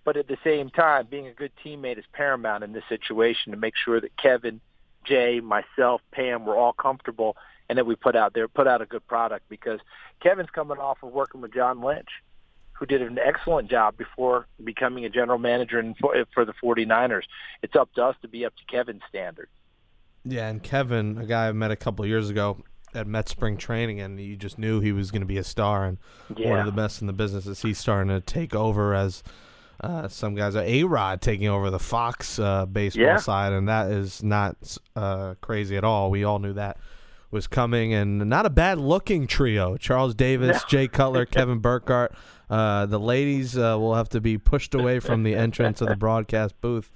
But 0.04 0.18
at 0.18 0.28
the 0.28 0.36
same 0.44 0.70
time, 0.70 1.06
being 1.10 1.26
a 1.26 1.32
good 1.32 1.50
teammate 1.64 1.98
is 1.98 2.04
paramount 2.12 2.62
in 2.62 2.72
this 2.72 2.84
situation 2.88 3.52
to 3.52 3.58
make 3.58 3.74
sure 3.74 4.00
that 4.00 4.16
Kevin, 4.16 4.60
Jay, 5.04 5.40
myself, 5.40 6.02
Pam, 6.12 6.44
we're 6.44 6.56
all 6.56 6.74
comfortable 6.74 7.36
and 7.68 7.78
that 7.78 7.86
we 7.86 7.96
put 7.96 8.16
out 8.16 8.34
there 8.34 8.48
put 8.48 8.66
out 8.66 8.80
a 8.82 8.86
good 8.86 9.06
product 9.06 9.48
because 9.48 9.80
Kevin's 10.22 10.50
coming 10.50 10.78
off 10.78 10.98
of 11.02 11.12
working 11.12 11.40
with 11.40 11.52
John 11.52 11.82
Lynch, 11.82 12.08
who 12.72 12.86
did 12.86 13.02
an 13.02 13.18
excellent 13.18 13.70
job 13.70 13.96
before 13.96 14.46
becoming 14.62 15.04
a 15.04 15.10
general 15.10 15.38
manager 15.38 15.82
for, 16.00 16.14
for 16.34 16.44
the 16.44 16.54
49ers. 16.62 17.24
It's 17.62 17.76
up 17.76 17.92
to 17.94 18.04
us 18.04 18.16
to 18.22 18.28
be 18.28 18.44
up 18.44 18.54
to 18.56 18.64
Kevin's 18.64 19.02
standard. 19.08 19.48
Yeah, 20.24 20.48
and 20.48 20.62
Kevin, 20.62 21.18
a 21.18 21.26
guy 21.26 21.48
I 21.48 21.52
met 21.52 21.70
a 21.70 21.76
couple 21.76 22.04
years 22.06 22.30
ago, 22.30 22.58
at 22.94 23.06
Met 23.06 23.28
spring 23.28 23.56
training, 23.56 24.00
and 24.00 24.18
you 24.20 24.36
just 24.36 24.58
knew 24.58 24.80
he 24.80 24.92
was 24.92 25.10
going 25.10 25.22
to 25.22 25.26
be 25.26 25.38
a 25.38 25.44
star 25.44 25.84
and 25.84 25.98
yeah. 26.36 26.50
one 26.50 26.60
of 26.60 26.66
the 26.66 26.72
best 26.72 27.00
in 27.00 27.06
the 27.06 27.12
business. 27.12 27.46
As 27.46 27.62
he's 27.62 27.78
starting 27.78 28.08
to 28.08 28.20
take 28.20 28.54
over 28.54 28.94
as 28.94 29.22
uh, 29.80 30.08
some 30.08 30.34
guys 30.34 30.56
are 30.56 30.64
A 30.64 30.84
Rod 30.84 31.20
taking 31.20 31.48
over 31.48 31.70
the 31.70 31.78
Fox 31.78 32.38
uh, 32.38 32.66
baseball 32.66 33.04
yeah. 33.04 33.16
side, 33.18 33.52
and 33.52 33.68
that 33.68 33.90
is 33.90 34.22
not 34.22 34.78
uh, 34.96 35.34
crazy 35.40 35.76
at 35.76 35.84
all. 35.84 36.10
We 36.10 36.24
all 36.24 36.38
knew 36.38 36.52
that 36.54 36.78
was 37.30 37.46
coming, 37.46 37.94
and 37.94 38.18
not 38.28 38.46
a 38.46 38.50
bad 38.50 38.78
looking 38.78 39.26
trio: 39.26 39.76
Charles 39.76 40.14
Davis, 40.14 40.56
no. 40.56 40.68
Jay 40.68 40.88
Cutler, 40.88 41.26
Kevin 41.26 41.60
Burkhardt. 41.60 42.12
Uh, 42.50 42.86
the 42.86 42.98
ladies 42.98 43.56
uh, 43.56 43.76
will 43.78 43.94
have 43.94 44.08
to 44.08 44.20
be 44.20 44.38
pushed 44.38 44.74
away 44.74 45.00
from 45.00 45.22
the 45.22 45.34
entrance 45.34 45.80
of 45.80 45.88
the 45.88 45.96
broadcast 46.06 46.58
booth. 46.60 46.90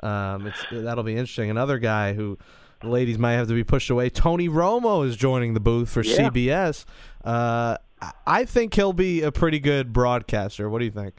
Um, 0.00 0.52
that'll 0.72 1.04
be 1.04 1.12
interesting. 1.12 1.50
Another 1.50 1.78
guy 1.78 2.14
who 2.14 2.38
the 2.84 2.90
ladies 2.90 3.18
might 3.18 3.32
have 3.32 3.48
to 3.48 3.54
be 3.54 3.64
pushed 3.64 3.90
away. 3.90 4.10
Tony 4.10 4.48
Romo 4.48 5.06
is 5.06 5.16
joining 5.16 5.54
the 5.54 5.60
booth 5.60 5.90
for 5.90 6.02
yeah. 6.02 6.30
CBS. 6.30 6.84
Uh, 7.24 7.78
I 8.26 8.44
think 8.44 8.74
he'll 8.74 8.92
be 8.92 9.22
a 9.22 9.32
pretty 9.32 9.58
good 9.58 9.92
broadcaster. 9.92 10.68
What 10.68 10.80
do 10.80 10.84
you 10.84 10.90
think? 10.90 11.14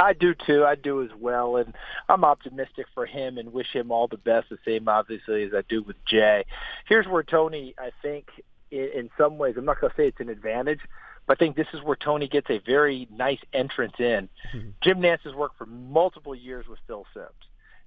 I 0.00 0.14
do 0.14 0.34
too. 0.34 0.64
I 0.64 0.74
do 0.74 1.02
as 1.02 1.10
well, 1.18 1.56
and 1.56 1.74
I'm 2.08 2.24
optimistic 2.24 2.86
for 2.94 3.06
him 3.06 3.38
and 3.38 3.52
wish 3.52 3.72
him 3.72 3.90
all 3.90 4.08
the 4.08 4.16
best. 4.16 4.48
The 4.48 4.58
same, 4.64 4.88
obviously, 4.88 5.44
as 5.44 5.52
I 5.54 5.62
do 5.68 5.82
with 5.82 5.96
Jay. 6.06 6.44
Here's 6.88 7.06
where 7.06 7.22
Tony, 7.22 7.74
I 7.78 7.90
think, 8.00 8.28
in, 8.70 9.10
some 9.18 9.36
ways, 9.36 9.54
I'm 9.58 9.64
not 9.66 9.80
going 9.80 9.90
to 9.90 9.96
say 9.96 10.08
it's 10.08 10.20
an 10.20 10.30
advantage, 10.30 10.80
But 11.26 11.36
I 11.36 11.38
think 11.38 11.56
this 11.56 11.66
is 11.74 11.82
where 11.82 11.96
Tony 11.96 12.26
gets 12.26 12.48
a 12.48 12.58
very 12.58 13.06
nice 13.12 13.40
entrance 13.52 13.94
in. 13.98 14.28
Mm-hmm. 14.54 14.70
Jim 14.82 15.00
Nantz 15.00 15.20
has 15.24 15.34
worked 15.34 15.58
for 15.58 15.66
multiple 15.66 16.34
years 16.34 16.66
with 16.66 16.78
Phil 16.86 17.06
Simms. 17.12 17.28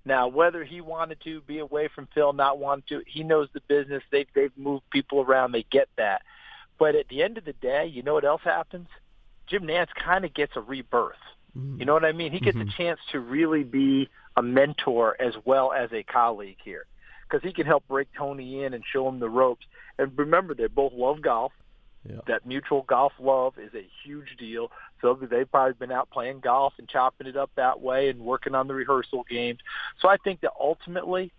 Now, 0.05 0.27
whether 0.27 0.63
he 0.63 0.81
wanted 0.81 1.19
to 1.23 1.41
be 1.41 1.59
away 1.59 1.89
from 1.93 2.07
Phil, 2.13 2.31
not 2.31 2.59
want 2.59 2.87
to, 2.87 3.01
he 3.07 3.23
knows 3.23 3.49
the 3.53 3.61
business. 3.61 4.03
They've 4.11 4.27
they've 4.35 4.55
moved 4.55 4.89
people 4.91 5.21
around. 5.21 5.51
They 5.51 5.65
get 5.71 5.89
that. 5.97 6.21
But 6.77 6.95
at 6.95 7.07
the 7.07 7.23
end 7.23 7.37
of 7.37 7.45
the 7.45 7.53
day, 7.53 7.87
you 7.87 8.03
know 8.03 8.13
what 8.13 8.25
else 8.25 8.41
happens? 8.43 8.87
Jim 9.47 9.63
Nantz 9.63 9.87
kind 9.95 10.25
of 10.25 10.33
gets 10.33 10.53
a 10.55 10.61
rebirth. 10.61 11.15
Mm-hmm. 11.57 11.79
You 11.79 11.85
know 11.85 11.93
what 11.93 12.05
I 12.05 12.11
mean? 12.11 12.31
He 12.31 12.39
gets 12.39 12.57
mm-hmm. 12.57 12.69
a 12.69 12.71
chance 12.71 12.99
to 13.11 13.19
really 13.19 13.63
be 13.63 14.09
a 14.35 14.41
mentor 14.41 15.15
as 15.19 15.33
well 15.45 15.71
as 15.71 15.91
a 15.93 16.03
colleague 16.03 16.57
here 16.63 16.85
because 17.27 17.43
he 17.43 17.53
can 17.53 17.65
help 17.65 17.87
break 17.87 18.07
Tony 18.17 18.63
in 18.63 18.73
and 18.73 18.83
show 18.91 19.07
him 19.07 19.19
the 19.19 19.29
ropes. 19.29 19.65
And 19.97 20.11
remember, 20.17 20.53
they 20.53 20.67
both 20.67 20.93
love 20.93 21.21
golf. 21.21 21.53
Yeah. 22.07 22.17
That 22.27 22.45
mutual 22.45 22.83
golf 22.83 23.13
love 23.19 23.55
is 23.57 23.73
a 23.73 23.87
huge 24.03 24.37
deal. 24.37 24.71
So 25.01 25.15
they've 25.15 25.49
probably 25.49 25.73
been 25.73 25.91
out 25.91 26.09
playing 26.11 26.39
golf 26.39 26.73
and 26.77 26.87
chopping 26.87 27.27
it 27.27 27.35
up 27.35 27.51
that 27.55 27.81
way 27.81 28.09
and 28.09 28.19
working 28.19 28.55
on 28.55 28.67
the 28.67 28.73
rehearsal 28.73 29.25
games. 29.29 29.59
So 30.01 30.07
I 30.07 30.17
think 30.17 30.41
that 30.41 30.51
ultimately 30.59 31.31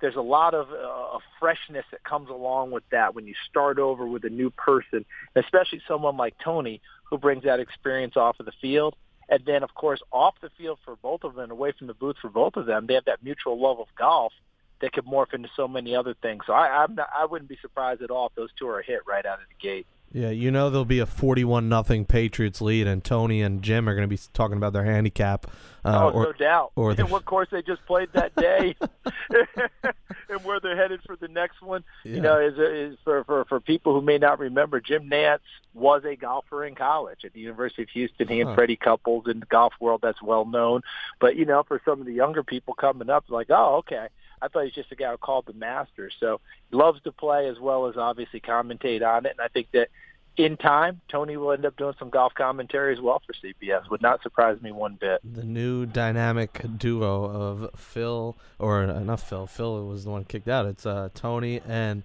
there's 0.00 0.16
a 0.16 0.20
lot 0.20 0.54
of 0.54 0.68
uh, 0.70 1.18
freshness 1.40 1.84
that 1.90 2.04
comes 2.04 2.30
along 2.30 2.70
with 2.70 2.84
that 2.90 3.14
when 3.14 3.26
you 3.26 3.34
start 3.48 3.78
over 3.78 4.06
with 4.06 4.24
a 4.24 4.30
new 4.30 4.50
person, 4.50 5.04
especially 5.34 5.80
someone 5.86 6.16
like 6.16 6.34
Tony 6.42 6.80
who 7.04 7.18
brings 7.18 7.44
that 7.44 7.60
experience 7.60 8.16
off 8.16 8.38
of 8.40 8.46
the 8.46 8.52
field. 8.60 8.94
And 9.28 9.42
then, 9.44 9.62
of 9.62 9.74
course, 9.74 10.00
off 10.10 10.34
the 10.40 10.50
field 10.56 10.78
for 10.84 10.96
both 10.96 11.22
of 11.22 11.34
them, 11.34 11.50
away 11.50 11.72
from 11.76 11.86
the 11.86 11.94
booth 11.94 12.16
for 12.20 12.30
both 12.30 12.56
of 12.56 12.66
them, 12.66 12.86
they 12.86 12.94
have 12.94 13.04
that 13.04 13.22
mutual 13.22 13.60
love 13.60 13.78
of 13.78 13.88
golf 13.98 14.32
that 14.80 14.92
could 14.92 15.04
morph 15.04 15.34
into 15.34 15.48
so 15.56 15.68
many 15.68 15.94
other 15.94 16.14
things. 16.22 16.44
So 16.46 16.52
I, 16.52 16.82
I'm 16.82 16.94
not, 16.94 17.08
I 17.14 17.26
wouldn't 17.26 17.48
be 17.48 17.58
surprised 17.60 18.00
at 18.00 18.10
all 18.10 18.26
if 18.28 18.34
those 18.36 18.50
two 18.58 18.68
are 18.68 18.80
a 18.80 18.84
hit 18.84 19.00
right 19.06 19.26
out 19.26 19.40
of 19.40 19.46
the 19.48 19.68
gate. 19.68 19.86
Yeah, 20.12 20.30
you 20.30 20.50
know 20.50 20.70
there'll 20.70 20.86
be 20.86 21.00
a 21.00 21.06
forty-one 21.06 21.68
nothing 21.68 22.06
Patriots 22.06 22.62
lead, 22.62 22.86
and 22.86 23.04
Tony 23.04 23.42
and 23.42 23.60
Jim 23.60 23.88
are 23.88 23.94
going 23.94 24.08
to 24.08 24.14
be 24.14 24.20
talking 24.32 24.56
about 24.56 24.72
their 24.72 24.84
handicap. 24.84 25.46
Uh, 25.84 26.10
oh, 26.12 26.16
or, 26.16 26.24
no 26.24 26.32
doubt. 26.32 26.72
Or 26.76 26.90
and 26.92 27.10
what 27.10 27.26
course 27.26 27.48
they 27.50 27.60
just 27.60 27.84
played 27.84 28.08
that 28.14 28.34
day, 28.34 28.74
and 30.30 30.44
where 30.44 30.60
they're 30.60 30.76
headed 30.76 31.00
for 31.04 31.16
the 31.16 31.28
next 31.28 31.60
one. 31.60 31.84
Yeah. 32.04 32.14
You 32.14 32.20
know, 32.22 32.40
is 32.40 32.58
is 32.58 32.98
for, 33.04 33.22
for 33.24 33.44
for 33.44 33.60
people 33.60 33.92
who 33.92 34.00
may 34.00 34.16
not 34.16 34.38
remember, 34.38 34.80
Jim 34.80 35.10
Nantz 35.10 35.40
was 35.74 36.02
a 36.04 36.16
golfer 36.16 36.64
in 36.64 36.74
college 36.74 37.24
at 37.24 37.34
the 37.34 37.40
University 37.40 37.82
of 37.82 37.90
Houston. 37.90 38.28
He 38.28 38.40
and 38.40 38.54
Freddie 38.54 38.76
Couples 38.76 39.26
in 39.28 39.40
the 39.40 39.46
golf 39.46 39.74
world 39.78 40.00
that's 40.02 40.22
well 40.22 40.46
known. 40.46 40.82
But 41.20 41.36
you 41.36 41.44
know, 41.44 41.64
for 41.64 41.82
some 41.84 42.00
of 42.00 42.06
the 42.06 42.14
younger 42.14 42.42
people 42.42 42.72
coming 42.72 43.10
up, 43.10 43.26
like, 43.28 43.48
oh, 43.50 43.76
okay. 43.76 44.08
I 44.40 44.48
thought 44.48 44.64
he's 44.64 44.74
just 44.74 44.92
a 44.92 44.96
guy 44.96 45.10
who 45.10 45.16
called 45.16 45.46
the 45.46 45.52
Masters. 45.52 46.14
So 46.20 46.40
he 46.70 46.76
loves 46.76 47.00
to 47.02 47.12
play 47.12 47.48
as 47.48 47.58
well 47.58 47.86
as 47.86 47.96
obviously 47.96 48.40
commentate 48.40 49.06
on 49.06 49.26
it. 49.26 49.32
And 49.32 49.40
I 49.40 49.48
think 49.48 49.68
that 49.72 49.88
in 50.38 50.56
time, 50.56 51.00
Tony 51.08 51.36
will 51.36 51.50
end 51.52 51.66
up 51.66 51.76
doing 51.76 51.94
some 51.98 52.10
golf 52.10 52.32
commentary 52.34 52.94
as 52.94 53.00
well 53.00 53.20
for 53.26 53.32
CBS. 53.32 53.90
Would 53.90 54.02
not 54.02 54.22
surprise 54.22 54.60
me 54.62 54.70
one 54.70 54.94
bit. 54.94 55.20
The 55.24 55.42
new 55.42 55.84
dynamic 55.84 56.64
duo 56.78 57.24
of 57.24 57.70
Phil, 57.78 58.36
or 58.58 58.84
uh, 58.84 59.00
not 59.00 59.20
Phil, 59.20 59.48
Phil 59.48 59.86
was 59.86 60.04
the 60.04 60.10
one 60.10 60.24
kicked 60.24 60.48
out. 60.48 60.66
It's 60.66 60.86
uh, 60.86 61.08
Tony 61.12 61.60
and 61.66 62.04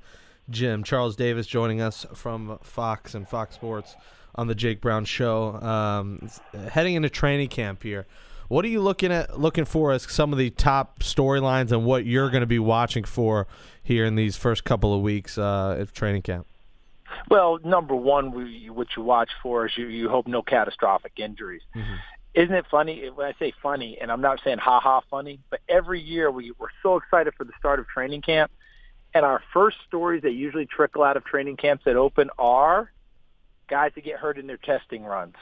Jim. 0.50 0.84
Charles 0.84 1.16
Davis 1.16 1.46
joining 1.46 1.80
us 1.80 2.08
from 2.16 2.58
Fox 2.64 3.14
and 3.14 3.28
Fox 3.28 3.54
Sports 3.54 3.96
on 4.34 4.48
the 4.48 4.56
Jake 4.56 4.82
Brown 4.82 5.06
Show. 5.06 5.54
Um, 5.54 6.28
heading 6.72 6.96
into 6.96 7.10
training 7.10 7.50
camp 7.50 7.84
here. 7.84 8.08
What 8.48 8.66
are 8.66 8.68
you 8.68 8.82
looking 8.82 9.12
at 9.12 9.40
looking 9.40 9.66
for 9.66 9.92
as 9.92 10.04
some 10.12 10.32
of 10.32 10.40
the 10.40 10.50
top 10.50 11.00
storylines 11.00 11.72
and 11.72 11.86
what 11.86 12.06
you're 12.06 12.30
going 12.30 12.42
to 12.42 12.48
be 12.48 12.60
watching 12.60 13.04
for 13.04 13.48
here 13.82 14.06
in 14.06 14.16
these 14.16 14.36
first 14.36 14.64
couple 14.64 14.94
of 14.94 15.02
weeks 15.02 15.38
uh, 15.38 15.78
of 15.80 15.94
training 15.94 16.22
camp? 16.22 16.48
Well, 17.30 17.60
number 17.64 17.96
one, 17.96 18.32
we, 18.32 18.70
what 18.70 18.88
you 18.98 19.04
watch 19.04 19.30
for 19.42 19.66
is 19.68 19.78
you, 19.78 19.88
you 19.88 20.10
hope 20.10 20.28
no 20.28 20.42
catastrophic 20.42 21.14
injuries. 21.18 21.62
Mm-hmm. 21.76 21.96
Isn't 22.34 22.56
it 22.56 22.66
funny 22.70 23.10
when 23.10 23.28
I 23.28 23.34
say 23.38 23.54
funny, 23.62 23.98
and 24.02 24.12
I'm 24.12 24.22
not 24.22 24.42
saying 24.44 24.58
ha 24.58 24.80
ha 24.80 25.02
funny, 25.10 25.40
but 25.50 25.60
every 25.70 26.02
year 26.02 26.32
we, 26.32 26.52
we're 26.58 26.68
so 26.82 26.98
excited 26.98 27.34
for 27.38 27.44
the 27.44 27.54
start 27.60 27.80
of 27.80 27.88
training 27.88 28.24
camp, 28.24 28.52
and 29.14 29.24
our 29.24 29.42
first 29.54 29.78
stories 29.88 30.24
that 30.24 30.32
usually 30.32 30.66
trickle 30.66 31.04
out 31.04 31.16
of 31.16 31.24
training 31.24 31.58
camps 31.58 31.86
that 31.86 31.96
open 31.96 32.32
are 32.40 32.92
guys 33.70 33.92
that 33.96 34.04
get 34.04 34.18
hurt 34.18 34.40
in 34.40 34.48
their 34.48 34.58
testing 34.58 35.04
runs 35.04 35.36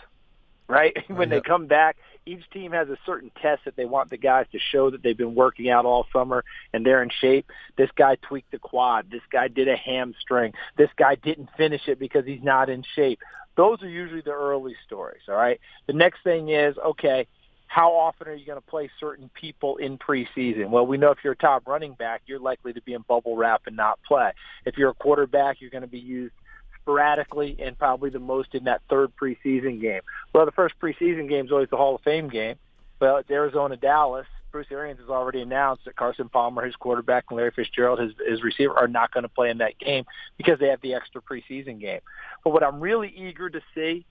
right? 0.71 0.95
when 1.07 1.29
they 1.29 1.41
come 1.41 1.67
back, 1.67 1.97
each 2.25 2.49
team 2.51 2.71
has 2.71 2.89
a 2.89 2.97
certain 3.05 3.31
test 3.41 3.65
that 3.65 3.75
they 3.75 3.85
want 3.85 4.09
the 4.09 4.17
guys 4.17 4.45
to 4.51 4.59
show 4.71 4.89
that 4.89 5.03
they've 5.03 5.17
been 5.17 5.35
working 5.35 5.69
out 5.69 5.85
all 5.85 6.05
summer 6.13 6.43
and 6.73 6.85
they're 6.85 7.03
in 7.03 7.09
shape. 7.09 7.47
This 7.77 7.89
guy 7.95 8.15
tweaked 8.21 8.51
the 8.51 8.59
quad. 8.59 9.11
This 9.11 9.21
guy 9.31 9.47
did 9.47 9.67
a 9.67 9.75
hamstring. 9.75 10.53
This 10.77 10.89
guy 10.97 11.15
didn't 11.15 11.49
finish 11.57 11.87
it 11.87 11.99
because 11.99 12.25
he's 12.25 12.43
not 12.43 12.69
in 12.69 12.83
shape. 12.95 13.19
Those 13.57 13.81
are 13.81 13.89
usually 13.89 14.21
the 14.21 14.31
early 14.31 14.75
stories, 14.85 15.23
all 15.27 15.35
right? 15.35 15.59
The 15.87 15.93
next 15.93 16.23
thing 16.23 16.49
is, 16.49 16.75
okay, 16.77 17.27
how 17.67 17.93
often 17.93 18.27
are 18.27 18.33
you 18.33 18.45
going 18.45 18.59
to 18.59 18.67
play 18.67 18.89
certain 18.99 19.29
people 19.33 19.77
in 19.77 19.97
preseason? 19.97 20.69
Well, 20.69 20.85
we 20.85 20.97
know 20.97 21.11
if 21.11 21.19
you're 21.23 21.33
a 21.33 21.37
top 21.37 21.67
running 21.67 21.93
back, 21.93 22.21
you're 22.25 22.39
likely 22.39 22.73
to 22.73 22.81
be 22.81 22.93
in 22.93 23.01
bubble 23.07 23.35
wrap 23.35 23.61
and 23.65 23.75
not 23.75 23.99
play. 24.05 24.31
If 24.65 24.77
you're 24.77 24.89
a 24.89 24.93
quarterback, 24.93 25.61
you're 25.61 25.69
going 25.69 25.81
to 25.83 25.87
be 25.87 25.99
used 25.99 26.33
sporadically 26.81 27.57
and 27.59 27.77
probably 27.77 28.09
the 28.09 28.19
most 28.19 28.53
in 28.53 28.65
that 28.65 28.81
third 28.89 29.11
preseason 29.21 29.79
game. 29.79 30.01
Well, 30.33 30.45
the 30.45 30.51
first 30.51 30.75
preseason 30.79 31.29
game 31.29 31.45
is 31.45 31.51
always 31.51 31.69
the 31.69 31.77
Hall 31.77 31.95
of 31.95 32.01
Fame 32.01 32.29
game. 32.29 32.55
Well, 32.99 33.17
it's 33.17 33.31
Arizona 33.31 33.77
Dallas. 33.77 34.27
Bruce 34.51 34.67
Arians 34.69 34.99
has 34.99 35.09
already 35.09 35.41
announced 35.41 35.85
that 35.85 35.95
Carson 35.95 36.27
Palmer, 36.27 36.65
his 36.65 36.75
quarterback, 36.75 37.25
and 37.29 37.37
Larry 37.37 37.51
Fitzgerald, 37.51 37.99
his, 37.99 38.11
his 38.27 38.43
receiver, 38.43 38.77
are 38.77 38.87
not 38.87 39.13
going 39.13 39.23
to 39.23 39.29
play 39.29 39.49
in 39.49 39.59
that 39.59 39.79
game 39.79 40.03
because 40.37 40.59
they 40.59 40.67
have 40.67 40.81
the 40.81 40.93
extra 40.93 41.21
preseason 41.21 41.79
game. 41.79 42.01
But 42.43 42.51
what 42.51 42.63
I'm 42.63 42.81
really 42.81 43.13
eager 43.15 43.49
to 43.49 43.61
see 43.73 44.05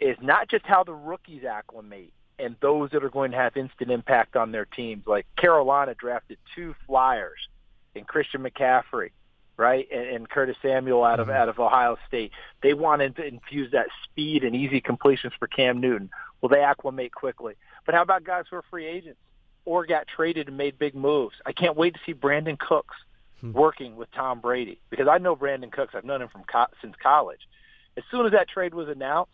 is 0.00 0.16
not 0.22 0.48
just 0.48 0.64
how 0.64 0.84
the 0.84 0.94
rookies 0.94 1.44
acclimate 1.44 2.12
and 2.38 2.56
those 2.60 2.90
that 2.92 3.04
are 3.04 3.10
going 3.10 3.32
to 3.32 3.36
have 3.36 3.56
instant 3.56 3.90
impact 3.90 4.36
on 4.36 4.52
their 4.52 4.64
teams. 4.64 5.06
Like 5.06 5.26
Carolina 5.36 5.94
drafted 5.94 6.38
two 6.54 6.74
flyers 6.86 7.48
in 7.94 8.04
Christian 8.04 8.42
McCaffrey 8.42 9.10
right? 9.58 9.86
And, 9.92 10.06
and 10.06 10.28
Curtis 10.30 10.56
Samuel 10.62 11.04
out 11.04 11.20
of 11.20 11.26
mm-hmm. 11.26 11.36
out 11.36 11.50
of 11.50 11.58
Ohio 11.58 11.98
State. 12.06 12.32
They 12.62 12.72
wanted 12.72 13.16
to 13.16 13.26
infuse 13.26 13.72
that 13.72 13.88
speed 14.04 14.44
and 14.44 14.56
easy 14.56 14.80
completions 14.80 15.34
for 15.38 15.46
Cam 15.48 15.80
Newton. 15.80 16.08
Will 16.40 16.48
they 16.48 16.60
acclimate 16.60 17.12
quickly? 17.12 17.54
But 17.84 17.94
how 17.94 18.02
about 18.02 18.24
guys 18.24 18.44
who 18.48 18.56
are 18.56 18.64
free 18.70 18.86
agents 18.86 19.18
or 19.64 19.84
got 19.84 20.06
traded 20.06 20.48
and 20.48 20.56
made 20.56 20.78
big 20.78 20.94
moves? 20.94 21.34
I 21.44 21.52
can't 21.52 21.76
wait 21.76 21.94
to 21.94 22.00
see 22.06 22.14
Brandin 22.14 22.58
Cooks 22.58 22.94
hmm. 23.40 23.52
working 23.52 23.96
with 23.96 24.10
Tom 24.12 24.40
Brady 24.40 24.80
because 24.88 25.08
I 25.08 25.18
know 25.18 25.36
Brandin 25.36 25.72
Cooks. 25.72 25.94
I've 25.94 26.04
known 26.04 26.22
him 26.22 26.28
from 26.28 26.44
co- 26.44 26.66
since 26.80 26.94
college. 27.02 27.40
As 27.96 28.04
soon 28.10 28.24
as 28.24 28.32
that 28.32 28.48
trade 28.48 28.72
was 28.72 28.88
announced, 28.88 29.32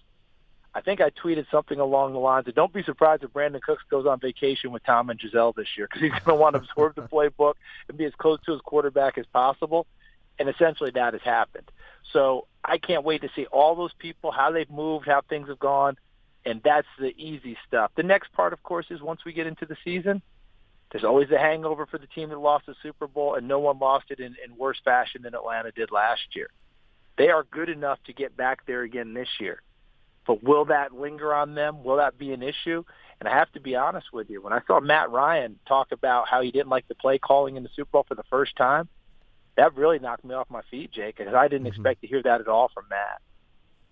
I 0.77 0.81
think 0.81 1.01
I 1.01 1.11
tweeted 1.11 1.49
something 1.51 1.79
along 1.79 2.15
the 2.15 2.19
lines 2.19 2.49
of, 2.49 2.55
"Don't 2.55 2.73
be 2.73 2.83
surprised 2.83 3.23
if 3.23 3.31
Brandin 3.31 3.61
Cooks 3.61 3.85
goes 3.91 4.07
on 4.07 4.19
vacation 4.19 4.73
with 4.73 4.83
Tom 4.85 5.11
and 5.11 5.21
Gisele 5.21 5.53
this 5.53 5.69
year 5.77 5.87
because 5.87 6.03
he's 6.03 6.11
going 6.11 6.37
to 6.37 6.43
want 6.43 6.55
to 6.57 6.63
absorb 6.63 6.95
the 6.97 7.03
playbook 7.13 7.55
and 7.89 7.99
be 7.99 8.07
as 8.07 8.15
close 8.15 8.41
to 8.47 8.53
his 8.53 8.61
quarterback 8.63 9.19
as 9.19 9.27
possible." 9.27 9.87
And 10.39 10.49
essentially 10.49 10.91
that 10.95 11.13
has 11.13 11.23
happened. 11.23 11.71
So 12.13 12.47
I 12.65 12.79
can't 12.79 13.05
wait 13.05 13.23
to 13.23 13.29
see 13.35 13.47
all 13.47 13.75
those 13.75 13.93
people, 13.99 14.31
how 14.31 14.51
they've 14.51 14.71
moved, 14.71 15.07
how 15.07 15.23
things 15.29 15.49
have 15.49 15.59
gone, 15.59 15.97
and 16.45 16.61
that's 16.63 16.87
the 16.99 17.15
easy 17.17 17.57
stuff. 17.67 17.91
The 17.97 18.03
next 18.03 18.33
part, 18.33 18.53
of 18.53 18.63
course, 18.63 18.87
is 18.91 19.01
once 19.01 19.25
we 19.25 19.33
get 19.33 19.47
into 19.47 19.67
the 19.67 19.77
season, 19.85 20.23
there's 20.93 21.05
always 21.05 21.31
a 21.31 21.39
hangover 21.39 21.87
for 21.87 21.99
the 21.99 22.07
team 22.07 22.29
that 22.29 22.39
lost 22.39 22.67
the 22.67 22.75
Super 22.83 23.07
Bowl, 23.07 23.35
and 23.35 23.49
no 23.49 23.59
one 23.59 23.79
lost 23.79 24.07
it 24.11 24.21
in, 24.21 24.37
in 24.45 24.57
worse 24.57 24.81
fashion 24.85 25.23
than 25.23 25.35
Atlanta 25.35 25.73
did 25.73 25.91
last 25.91 26.23
year. 26.35 26.49
They 27.17 27.31
are 27.31 27.45
good 27.51 27.69
enough 27.69 27.99
to 28.07 28.13
get 28.13 28.37
back 28.37 28.67
there 28.67 28.83
again 28.83 29.15
this 29.15 29.29
year. 29.41 29.61
But 30.27 30.43
will 30.43 30.67
that 30.67 30.93
linger 30.93 31.35
on 31.35 31.55
them? 31.55 31.85
Will 31.85 31.97
that 31.97 32.19
be 32.19 32.33
an 32.33 32.43
issue? 32.43 32.85
And 33.21 33.29
I 33.29 33.37
have 33.37 33.53
to 33.53 33.61
be 33.61 33.77
honest 33.77 34.13
with 34.13 34.31
you. 34.31 34.41
When 34.43 34.53
I 34.53 34.61
saw 34.67 34.81
Matt 34.81 35.11
Ryan 35.11 35.59
talk 35.67 35.93
about 35.93 36.29
how 36.29 36.41
he 36.41 36.51
didn't 36.51 36.71
like 36.71 36.89
the 36.89 36.95
play 36.95 37.19
calling 37.19 37.57
in 37.57 37.63
the 37.63 37.69
Super 37.75 37.91
Bowl 37.93 38.07
for 38.09 38.15
the 38.15 38.25
first 38.31 38.57
time, 38.57 38.89
that 39.57 39.77
really 39.77 39.99
knocked 39.99 40.25
me 40.25 40.35
off 40.35 40.49
my 40.51 40.63
feet, 40.71 40.91
Jake, 40.93 41.17
because 41.17 41.35
I 41.35 41.49
didn't 41.49 41.61
mm-hmm. 41.61 41.69
expect 41.69 42.01
to 42.03 42.07
hear 42.07 42.23
that 42.23 42.41
at 42.41 42.49
all 42.49 42.71
from 42.73 42.85
Matt. 42.91 43.21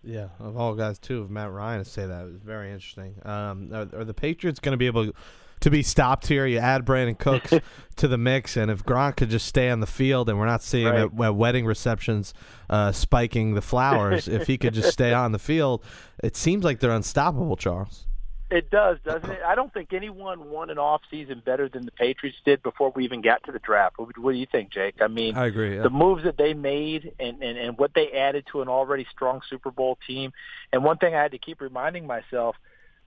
Yeah, 0.05 0.29
of 0.41 0.57
all 0.57 0.75
guys 0.75 0.99
too, 0.99 1.21
of 1.21 1.31
Matt 1.31 1.53
Ryan 1.53 1.85
to 1.85 1.89
say 1.89 2.07
that 2.07 2.23
it 2.23 2.33
was 2.33 2.43
very 2.43 2.73
interesting. 2.73 3.15
Um, 3.25 3.71
are, 3.73 4.01
are 4.01 4.05
the 4.05 4.15
Patriots 4.15 4.59
going 4.59 4.73
to 4.73 4.77
be 4.77 4.87
able 4.87 5.13
to 5.61 5.71
be 5.71 5.83
stopped 5.83 6.27
here? 6.27 6.45
You 6.45 6.59
add 6.59 6.85
Brandin 6.85 7.17
Cooks 7.17 7.55
to 7.97 8.09
the 8.09 8.19
mix, 8.19 8.57
and 8.57 8.71
if 8.71 8.85
Gronk 8.85 9.17
could 9.17 9.31
just 9.31 9.47
stay 9.47 9.71
on 9.71 9.79
the 9.79 9.87
field, 9.87 10.29
and 10.29 10.41
we're 10.41 10.47
not 10.47 10.63
seeing 10.63 10.87
right. 10.87 11.11
at, 11.13 11.21
at, 11.21 11.35
wedding 11.37 11.67
receptions 11.67 12.35
uh, 12.69 12.91
spiking 12.91 13.55
the 13.55 13.63
flowers, 13.63 14.27
if 14.27 14.49
he 14.49 14.59
could 14.59 14.75
just 14.75 14.93
stay 14.93 15.13
on 15.13 15.31
the 15.31 15.39
field, 15.39 15.85
it 16.23 16.37
seems 16.37 16.65
like 16.65 16.81
they're 16.81 16.91
unstoppable, 16.91 17.57
Charles. 17.57 18.07
It 18.53 18.69
does, 18.71 18.99
doesn't 19.03 19.31
it? 19.31 19.41
I 19.47 19.55
don't 19.55 19.73
think 19.73 19.95
anyone 19.95 20.51
won 20.51 20.69
an 20.69 20.79
off 20.79 21.01
season 21.11 21.41
better 21.43 21.71
than 21.71 21.87
the 21.87 21.91
Patriots 21.91 22.37
did 22.45 22.63
before 22.63 22.93
we 22.95 23.05
even 23.05 23.23
got 23.23 23.43
to 23.45 23.53
the 23.53 23.59
draft. 23.59 23.99
What, 23.99 24.19
what 24.19 24.33
do 24.33 24.39
you 24.39 24.47
think, 24.47 24.71
Jake? 24.71 24.97
I 25.01 25.09
mean, 25.09 25.37
I 25.37 25.47
agree. 25.47 25.77
Yeah. 25.77 25.83
The 25.83 25.91
moves 25.91 26.25
that 26.25 26.37
they 26.37 26.53
made 26.53 27.15
and, 27.19 27.43
and 27.43 27.57
and 27.57 27.79
what 27.79 27.93
they 27.95 28.11
added 28.13 28.45
to 28.53 28.61
an 28.61 28.69
already 28.69 29.07
strong 29.11 29.41
Super 29.49 29.71
Bowl 29.71 29.97
team. 30.07 30.33
And 30.71 30.85
one 30.85 30.99
thing 30.99 31.15
I 31.15 31.23
had 31.23 31.33
to 31.33 31.39
keep 31.39 31.63
reminding 31.63 32.07
myself: 32.07 32.57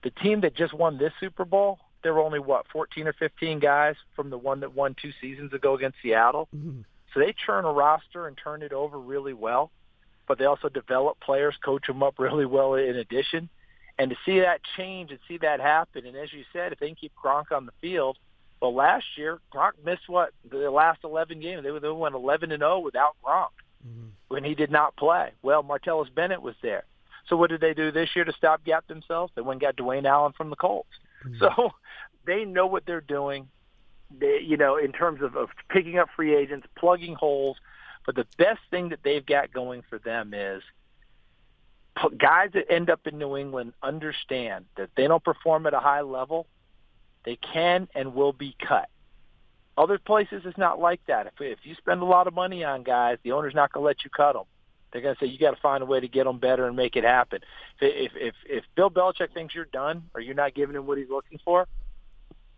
the 0.02 0.10
team 0.10 0.40
that 0.40 0.56
just 0.56 0.74
won 0.74 0.98
this 0.98 1.12
Super 1.20 1.44
Bowl, 1.44 1.78
there 2.02 2.12
were 2.12 2.22
only 2.22 2.40
what 2.40 2.66
14 2.72 3.06
or 3.06 3.12
15 3.12 3.60
guys 3.60 3.94
from 4.16 4.30
the 4.30 4.38
one 4.38 4.60
that 4.60 4.74
won 4.74 4.96
two 5.00 5.12
seasons 5.20 5.52
ago 5.52 5.74
against 5.76 5.98
Seattle. 6.02 6.48
Mm-hmm. 6.54 6.80
So 7.14 7.20
they 7.20 7.32
churn 7.46 7.64
a 7.64 7.72
roster 7.72 8.26
and 8.26 8.36
turn 8.36 8.62
it 8.62 8.72
over 8.72 8.98
really 8.98 9.32
well. 9.32 9.70
but 10.26 10.38
they 10.38 10.44
also 10.44 10.68
develop 10.68 11.20
players, 11.20 11.54
coach 11.64 11.86
them 11.86 12.02
up 12.02 12.18
really 12.18 12.46
well 12.46 12.74
in 12.74 12.96
addition. 12.96 13.48
And 13.98 14.10
to 14.10 14.16
see 14.26 14.40
that 14.40 14.60
change 14.76 15.10
and 15.10 15.18
see 15.26 15.38
that 15.38 15.60
happen, 15.60 16.04
and 16.06 16.16
as 16.16 16.32
you 16.32 16.44
said, 16.52 16.72
if 16.72 16.78
they 16.78 16.86
can 16.88 16.96
keep 16.96 17.12
Gronk 17.22 17.50
on 17.50 17.64
the 17.64 17.72
field, 17.80 18.18
well, 18.60 18.74
last 18.74 19.04
year 19.16 19.38
Gronk 19.52 19.72
missed 19.84 20.08
what 20.08 20.30
the 20.50 20.70
last 20.70 21.00
11 21.04 21.40
games. 21.40 21.62
They, 21.62 21.78
they 21.78 21.88
went 21.88 22.14
11 22.14 22.52
and 22.52 22.60
0 22.60 22.80
without 22.80 23.16
Gronk 23.24 23.48
mm-hmm. 23.86 24.08
when 24.28 24.44
he 24.44 24.54
did 24.54 24.70
not 24.70 24.96
play. 24.96 25.32
Well, 25.42 25.62
Martellus 25.62 26.14
Bennett 26.14 26.42
was 26.42 26.54
there. 26.62 26.84
So 27.28 27.36
what 27.36 27.50
did 27.50 27.60
they 27.60 27.74
do 27.74 27.90
this 27.90 28.10
year 28.14 28.24
to 28.24 28.32
stop 28.32 28.64
gap 28.64 28.86
themselves? 28.86 29.32
They 29.34 29.42
went 29.42 29.62
and 29.62 29.76
got 29.76 29.82
Dwayne 29.82 30.06
Allen 30.06 30.32
from 30.36 30.50
the 30.50 30.56
Colts. 30.56 30.88
Mm-hmm. 31.26 31.38
So 31.38 31.72
they 32.26 32.44
know 32.44 32.66
what 32.66 32.84
they're 32.86 33.00
doing. 33.00 33.48
They, 34.16 34.40
you 34.42 34.56
know, 34.56 34.76
in 34.76 34.92
terms 34.92 35.22
of, 35.22 35.36
of 35.36 35.48
picking 35.68 35.98
up 35.98 36.08
free 36.14 36.34
agents, 36.34 36.66
plugging 36.78 37.14
holes. 37.14 37.56
But 38.04 38.14
the 38.14 38.26
best 38.38 38.60
thing 38.70 38.90
that 38.90 39.00
they've 39.02 39.26
got 39.26 39.52
going 39.52 39.82
for 39.90 39.98
them 39.98 40.32
is 40.32 40.62
guys 42.18 42.50
that 42.54 42.70
end 42.70 42.90
up 42.90 43.06
in 43.06 43.18
New 43.18 43.36
England 43.36 43.72
understand 43.82 44.66
that 44.76 44.90
they 44.96 45.06
don't 45.06 45.24
perform 45.24 45.66
at 45.66 45.74
a 45.74 45.80
high 45.80 46.02
level, 46.02 46.46
they 47.24 47.36
can 47.36 47.88
and 47.94 48.14
will 48.14 48.32
be 48.32 48.54
cut. 48.60 48.88
Other 49.76 49.98
places 49.98 50.42
it's 50.44 50.56
not 50.56 50.80
like 50.80 51.00
that. 51.06 51.26
If 51.26 51.34
if 51.40 51.58
you 51.64 51.74
spend 51.74 52.00
a 52.00 52.06
lot 52.06 52.26
of 52.26 52.34
money 52.34 52.64
on 52.64 52.82
guys, 52.82 53.18
the 53.22 53.32
owner's 53.32 53.54
not 53.54 53.72
going 53.72 53.82
to 53.82 53.86
let 53.86 54.04
you 54.04 54.10
cut 54.10 54.32
them. 54.32 54.44
They're 54.92 55.02
going 55.02 55.14
to 55.14 55.20
say 55.20 55.30
you 55.30 55.38
got 55.38 55.54
to 55.54 55.60
find 55.60 55.82
a 55.82 55.86
way 55.86 56.00
to 56.00 56.08
get 56.08 56.24
them 56.24 56.38
better 56.38 56.66
and 56.66 56.76
make 56.76 56.96
it 56.96 57.04
happen. 57.04 57.40
If 57.80 58.12
if 58.14 58.34
if 58.48 58.64
Bill 58.74 58.90
Belichick 58.90 59.34
thinks 59.34 59.54
you're 59.54 59.66
done 59.66 60.04
or 60.14 60.20
you're 60.20 60.34
not 60.34 60.54
giving 60.54 60.76
him 60.76 60.86
what 60.86 60.96
he's 60.96 61.10
looking 61.10 61.38
for, 61.44 61.66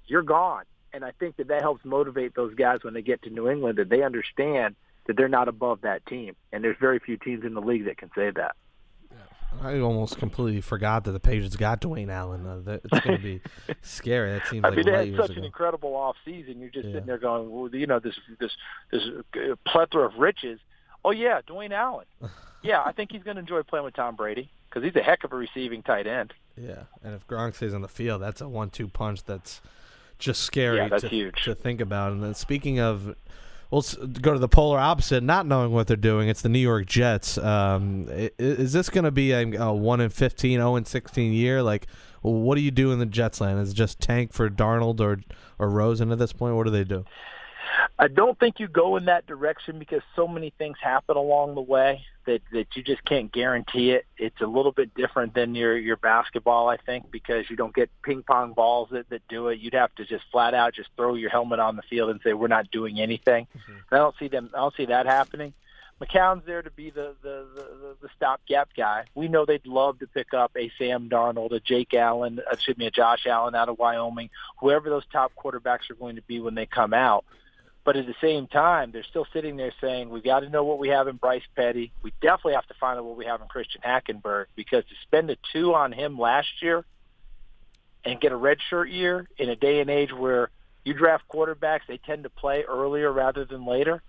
you're 0.07 0.23
gone. 0.23 0.64
And 0.92 1.04
I 1.04 1.11
think 1.12 1.37
that 1.37 1.49
that 1.49 1.62
helps 1.62 1.85
motivate 1.85 2.35
those 2.35 2.54
guys 2.54 2.78
when 2.83 2.95
they 2.95 3.02
get 3.02 3.23
to 3.23 3.30
New 3.30 3.49
England 3.49 3.78
that 3.78 3.88
they 3.88 4.02
understand 4.02 4.76
that 5.07 5.16
they're 5.16 5.28
not 5.28 5.49
above 5.49 5.80
that 5.83 6.07
team. 6.07 6.37
And 6.52 6.62
there's 6.62 6.76
very 6.80 6.99
few 6.99 7.16
teams 7.16 7.45
in 7.45 7.54
the 7.54 7.61
league 7.61 7.87
that 7.87 7.99
can 7.99 8.11
say 8.14 8.30
that. 8.30 8.54
I 9.62 9.79
almost 9.81 10.19
completely 10.19 10.61
forgot 10.61 11.05
that 11.05 11.12
the 11.12 11.21
Patriots 11.21 11.57
got 11.57 11.81
Dwayne 11.81 12.11
Allen. 12.11 12.47
Uh, 12.47 12.79
it's 12.85 13.05
going 13.05 13.17
to 13.17 13.23
be 13.23 13.41
scary. 13.83 14.33
That 14.33 14.47
seems 14.47 14.65
I 14.65 14.69
like 14.69 14.77
mean, 14.77 14.87
they 14.87 15.11
had 15.11 15.17
such 15.17 15.31
ago. 15.31 15.38
an 15.41 15.45
incredible 15.45 15.95
off 15.95 16.17
season. 16.25 16.61
You're 16.61 16.71
just 16.71 16.87
yeah. 16.87 16.95
sitting 16.95 17.07
there 17.07 17.19
going, 17.19 17.50
well, 17.50 17.69
you 17.73 17.87
know, 17.87 17.99
this 17.99 18.15
this 18.38 18.53
this 18.91 19.03
plethora 19.67 20.07
of 20.07 20.15
riches. 20.17 20.61
Oh 21.05 21.11
yeah, 21.11 21.41
Dwayne 21.49 21.73
Allen. 21.73 22.07
yeah, 22.62 22.83
I 22.85 22.93
think 22.93 23.12
he's 23.12 23.23
going 23.23 23.37
to 23.37 23.41
enjoy 23.41 23.62
playing 23.62 23.85
with 23.85 23.95
Tom 23.95 24.17
Brady 24.17 24.50
because 24.69 24.85
he's 24.85 24.97
a 24.97 25.03
heck 25.03 25.25
of 25.25 25.33
a 25.33 25.37
receiving 25.37 25.83
tight 25.83 26.07
end. 26.07 26.35
Yeah, 26.57 26.85
and 27.03 27.15
if 27.15 27.27
Gronk 27.27 27.55
stays 27.55 27.75
on 27.75 27.83
the 27.83 27.88
field, 27.88 28.23
that's 28.23 28.41
a 28.41 28.49
one-two 28.49 28.88
punch. 28.88 29.25
That's 29.25 29.61
just 30.19 30.43
scary 30.43 30.79
yeah, 30.79 30.88
that's 30.88 31.03
to, 31.03 31.09
huge. 31.09 31.45
to 31.45 31.55
think 31.55 31.81
about. 31.81 32.12
And 32.12 32.23
then 32.23 32.35
speaking 32.35 32.81
of 32.81 33.15
we'll 33.71 33.85
go 34.21 34.33
to 34.33 34.39
the 34.39 34.49
polar 34.49 34.79
opposite, 34.79 35.23
not 35.23 35.47
knowing 35.47 35.73
what 35.73 35.87
they're 35.87 35.97
doing. 35.97 36.29
It's 36.29 36.43
the 36.43 36.49
New 36.49 36.59
York 36.59 36.87
Jets. 36.87 37.39
Um, 37.39 38.07
is 38.39 38.73
this 38.73 38.89
going 38.89 39.05
to 39.05 39.11
be 39.11 39.33
a, 39.33 39.47
a, 39.61 39.73
1 39.73 40.01
in 40.01 40.09
15, 40.09 40.59
0 40.59 40.77
in 40.77 40.85
16 40.85 41.33
year? 41.33 41.63
Like, 41.63 41.87
what 42.23 42.57
do 42.57 42.61
you 42.61 42.71
do 42.71 42.93
in 42.93 42.99
the 42.99 43.07
Jets 43.07 43.41
land? 43.41 43.61
Is 43.61 43.71
it 43.71 43.75
just 43.75 44.01
tank 44.01 44.33
for 44.33 44.49
Darnold 44.51 45.01
or, 45.01 45.21
or 45.59 45.69
Rosen 45.71 46.11
at 46.13 46.19
this 46.19 46.33
point? 46.33 46.57
What 46.57 46.65
do 46.65 46.71
they 46.71 46.85
do? 46.85 47.05
I 47.99 48.09
don't 48.09 48.39
think 48.39 48.61
you 48.61 48.69
go 48.69 48.97
in 48.97 49.07
that 49.07 49.27
direction 49.27 49.79
because 49.79 50.03
so 50.17 50.27
many 50.27 50.53
things 50.57 50.77
happen 50.81 51.17
along 51.17 51.55
the 51.55 51.61
way 51.61 52.05
that 52.29 52.43
that 52.53 52.77
you 52.77 52.83
just 52.83 53.05
can't 53.05 53.33
guarantee 53.33 53.91
it. 53.93 54.07
It's 54.19 54.41
a 54.41 54.47
little 54.47 54.71
bit 54.71 54.95
different 54.95 55.35
than 55.35 55.55
your 55.55 55.77
your 55.77 55.97
basketball, 55.97 56.69
I 56.69 56.77
think, 56.77 57.11
because 57.11 57.49
you 57.49 57.57
don't 57.57 57.75
get 57.75 57.91
ping 58.03 58.23
pong 58.23 58.53
balls 58.53 58.91
that 58.93 59.09
that 59.09 59.27
do 59.29 59.49
it. 59.49 59.59
You'd 59.59 59.75
have 59.75 59.95
to 59.97 60.05
just 60.05 60.25
flat 60.31 60.55
out 60.55 60.75
just 60.75 60.91
throw 60.97 61.15
your 61.15 61.31
helmet 61.31 61.59
on 61.59 61.77
the 61.77 61.83
field 61.83 62.11
and 62.11 62.21
say 62.23 62.35
we're 62.35 62.49
not 62.49 62.71
doing 62.71 63.01
anything. 63.01 63.47
Mm-hmm. 63.57 63.95
I 63.95 63.97
don't 63.97 64.15
see 64.19 64.29
them. 64.29 64.51
I 64.55 64.59
don't 64.59 64.77
see 64.77 64.87
that 64.87 65.07
happening. 65.07 65.55
McCown's 66.01 66.45
there 66.47 66.63
to 66.63 66.71
be 66.71 66.91
the 66.91 67.15
the 67.23 67.47
the, 67.55 67.97
the 68.03 68.09
stopgap 68.15 68.69
guy. 68.77 69.07
We 69.15 69.29
know 69.29 69.47
they'd 69.47 69.67
love 69.67 69.99
to 70.01 70.07
pick 70.07 70.35
up 70.35 70.53
a 70.57 70.71
Sam 70.79 71.09
Darnold, 71.09 71.53
a 71.53 71.61
Jake 71.61 71.95
Allen, 71.95 72.41
excuse 72.53 72.77
me, 72.77 72.87
a 72.87 72.91
Josh 72.91 73.27
Allen 73.27 73.55
out 73.55 73.69
of 73.69 73.79
Wyoming, 73.79 74.31
whoever 74.59 74.91
those 74.91 75.07
top 75.11 75.33
quarterbacks 75.35 75.91
are 75.91 75.95
going 75.95 76.17
to 76.17 76.23
be 76.23 76.41
when 76.41 76.55
they 76.55 76.67
come 76.67 76.93
out. 76.93 77.25
But 77.88 77.96
at 77.96 78.05
the 78.05 78.14
same 78.20 78.48
time, 78.48 78.90
they're 78.92 79.03
still 79.03 79.27
sitting 79.33 79.57
there 79.57 79.72
saying, 79.81 80.11
we've 80.11 80.22
got 80.22 80.40
to 80.40 80.51
know 80.51 80.62
what 80.62 80.79
we 80.79 80.90
have 80.90 81.09
in 81.09 81.16
Bryce 81.16 81.40
Petty. 81.57 81.90
We 82.03 82.12
definitely 82.20 82.53
have 82.53 82.66
to 82.66 82.74
find 82.79 82.98
out 82.98 83.07
what 83.07 83.16
we 83.16 83.24
have 83.24 83.40
in 83.40 83.48
Christian 83.48 83.81
Hackenberg 83.81 84.44
because 84.57 84.85
to 84.85 84.94
spend 85.05 85.31
a 85.31 85.38
two 85.55 85.72
on 85.72 85.92
him 85.92 86.18
last 86.18 86.48
year 86.61 86.85
and 88.05 88.20
get 88.20 88.31
a 88.31 88.35
redshirt 88.35 88.92
year 88.92 89.27
in 89.38 89.48
a 89.48 89.57
day 89.57 89.81
and 89.81 89.88
age 89.88 90.12
where 90.12 90.51
you 90.85 90.92
draft 90.92 91.24
quarterbacks, 91.33 91.81
they 91.88 91.96
tend 91.96 92.24
to 92.24 92.29
play 92.29 92.62
earlier 92.68 93.11
rather 93.11 93.46
than 93.46 93.64
later. 93.64 94.03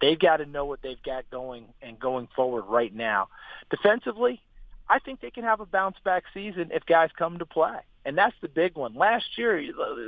They've 0.00 0.16
got 0.16 0.36
to 0.36 0.46
know 0.46 0.66
what 0.66 0.80
they've 0.80 1.02
got 1.02 1.28
going 1.28 1.64
and 1.82 1.98
going 1.98 2.28
forward 2.36 2.66
right 2.68 2.94
now. 2.94 3.30
Defensively, 3.68 4.40
I 4.88 5.00
think 5.00 5.20
they 5.20 5.32
can 5.32 5.42
have 5.42 5.58
a 5.58 5.66
bounce 5.66 5.96
back 6.04 6.22
season 6.32 6.70
if 6.72 6.86
guys 6.86 7.10
come 7.18 7.40
to 7.40 7.46
play. 7.46 7.80
And 8.04 8.16
that's 8.16 8.36
the 8.42 8.48
big 8.48 8.76
one. 8.76 8.94
Last 8.94 9.26
year, 9.36 9.60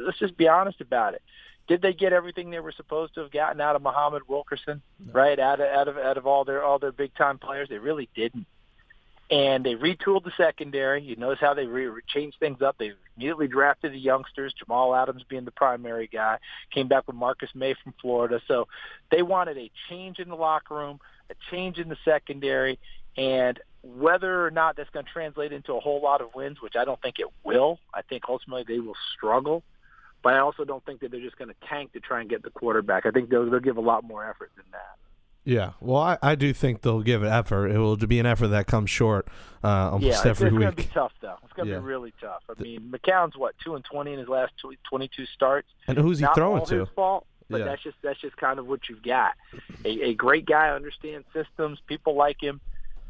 let's 0.05 0.21
just 0.21 0.37
be 0.37 0.47
honest 0.47 0.81
about 0.81 1.15
it. 1.15 1.23
Did 1.69 1.83
they 1.83 1.93
get 1.93 2.13
everything 2.13 2.51
they 2.51 2.61
were 2.61 2.73
supposed 2.73 3.15
to 3.15 3.21
have 3.21 3.33
gotten 3.33 3.61
out 3.61 3.77
of 3.77 3.83
Muhammad 3.83 4.23
Wilkerson? 4.29 4.83
No. 5.05 5.13
Right 5.13 5.39
out 5.39 5.61
of 5.61 5.67
out 5.67 5.89
of 5.89 5.99
out 5.99 6.17
of 6.17 6.27
all 6.27 6.45
their 6.45 6.63
all 6.63 6.79
their 6.79 6.93
big 6.93 7.15
time 7.15 7.39
players, 7.39 7.69
they 7.69 7.79
really 7.79 8.09
didn't. 8.15 8.47
And 9.29 9.67
they 9.67 9.75
retooled 9.75 10.23
the 10.23 10.31
secondary. 10.37 11.03
You 11.03 11.17
notice 11.17 11.41
how 11.41 11.55
they 11.55 11.67
re- 11.67 11.91
changed 12.07 12.37
things 12.39 12.63
up. 12.63 12.77
They 12.79 12.93
immediately 13.17 13.49
drafted 13.49 13.93
the 13.93 13.99
youngsters, 13.99 14.55
Jamal 14.57 14.95
Adams 14.95 15.25
being 15.29 15.45
the 15.45 15.51
primary 15.51 16.07
guy. 16.07 16.39
Came 16.73 16.87
back 16.87 17.09
with 17.09 17.17
Marcus 17.17 17.51
Maye 17.53 17.75
from 17.83 17.93
Florida. 18.01 18.41
So 18.47 18.69
they 19.11 19.23
wanted 19.23 19.59
a 19.59 19.69
change 19.89 20.21
in 20.21 20.29
the 20.29 20.37
locker 20.37 20.77
room, 20.77 21.01
a 21.29 21.35
change 21.51 21.79
in 21.79 21.89
the 21.89 21.97
secondary, 22.05 22.79
and 23.17 23.59
whether 23.83 24.47
or 24.47 24.53
not 24.53 24.77
that's 24.77 24.91
going 24.91 25.07
to 25.07 25.13
translate 25.13 25.53
into 25.53 25.75
a 25.75 25.81
whole 25.81 26.01
lot 26.01 26.21
of 26.21 26.33
wins, 26.37 26.61
which 26.61 26.77
I 26.77 26.85
don't 26.85 27.01
think 27.03 27.19
it 27.19 27.27
will. 27.43 27.81
I 27.93 28.03
think 28.03 28.25
ultimately 28.29 28.65
they 28.67 28.81
will 28.81 28.97
struggle 29.17 29.65
but 30.27 30.35
I 30.35 30.41
also 30.41 30.65
don't 30.65 30.85
think 30.85 31.03
that 31.03 31.13
they're 31.13 31.21
just 31.21 31.39
going 31.39 31.51
to 31.51 31.69
tank 31.69 31.93
to 31.93 32.01
try 32.01 32.21
and 32.21 32.29
get 32.29 32.43
the 32.43 32.51
quarterback. 32.51 33.07
I 33.07 33.13
think 33.13 33.31
they'll, 33.31 33.49
they'll 33.49 33.61
give 33.61 33.77
a 33.77 33.81
lot 33.81 34.03
more 34.03 34.29
effort 34.29 34.51
than 34.57 34.65
that. 34.73 34.97
Yeah, 35.45 35.75
well, 35.81 36.03
I, 36.03 36.19
I 36.21 36.35
do 36.35 36.53
think 36.53 36.83
they'll 36.83 37.03
give 37.03 37.23
an 37.23 37.33
effort. 37.33 37.69
It 37.69 37.79
will 37.79 37.97
be 37.97 38.19
an 38.19 38.27
effort 38.27 38.49
that 38.49 38.67
comes 38.67 38.91
short 38.91 39.29
uh, 39.63 39.93
almost 39.93 40.25
yeah, 40.25 40.29
every 40.29 40.49
it's, 40.49 40.57
week. 40.57 40.67
it's 40.67 40.75
going 40.75 40.77
to 40.77 40.77
be 40.77 40.89
tough, 40.93 41.13
though. 41.21 41.37
It's 41.45 41.53
going 41.53 41.69
to 41.69 41.75
yeah. 41.75 41.79
be 41.79 41.85
really 41.85 42.13
tough. 42.21 42.43
I 42.51 42.61
mean, 42.61 42.93
McCown's 42.93 43.37
what 43.37 43.55
two 43.65 43.77
and 43.77 43.85
twenty 43.85 44.15
in 44.15 44.19
his 44.19 44.27
last 44.27 44.55
twenty-two 44.91 45.27
starts. 45.27 45.69
And 45.87 45.97
who's 45.97 46.19
he 46.19 46.25
Not 46.25 46.35
throwing 46.35 46.59
all 46.59 46.67
to? 46.67 46.81
His 46.81 46.89
fault, 46.97 47.25
but 47.49 47.59
Yeah. 47.61 47.67
that's 47.67 47.85
just 47.85 47.97
that's 48.03 48.21
just 48.21 48.37
kind 48.37 48.59
of 48.59 48.67
what 48.67 48.89
you've 48.89 49.05
got. 49.05 49.35
A, 49.85 50.09
a 50.09 50.15
great 50.15 50.47
guy 50.47 50.71
understands 50.71 51.25
systems. 51.33 51.79
People 51.87 52.17
like 52.17 52.43
him, 52.43 52.61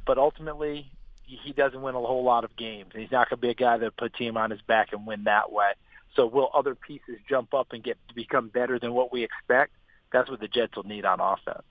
but 0.05 0.19
ultimately 0.19 0.91
he 1.23 1.37
he 1.37 1.53
doesn't 1.55 1.81
win 1.81 1.95
a 1.95 1.99
whole 1.99 2.25
lot 2.25 2.45
of 2.45 2.55
games. 2.57 2.91
And 2.93 3.01
he's 3.01 3.11
not 3.11 3.31
going 3.31 3.39
to 3.39 3.41
be 3.41 3.49
a 3.49 3.55
guy 3.55 3.79
that 3.79 3.97
put 3.97 4.13
team 4.13 4.37
on 4.37 4.51
his 4.51 4.61
back 4.61 4.93
and 4.93 5.07
win 5.07 5.25
that 5.25 5.51
way. 5.51 5.73
So 6.17 6.27
will 6.27 6.51
other 6.55 6.75
pieces 6.75 7.17
jump 7.29 7.55
up 7.55 7.69
and 7.73 7.85
get 7.85 7.97
become 8.15 8.49
better 8.49 8.79
than 8.79 8.93
what 8.95 9.13
we 9.13 9.23
expect? 9.23 9.73
That's 10.13 10.29
what 10.31 10.41
the 10.41 10.49
Jets 10.49 10.77
will 10.77 10.85
need 10.85 11.05
on 11.05 11.21
offense. 11.21 11.67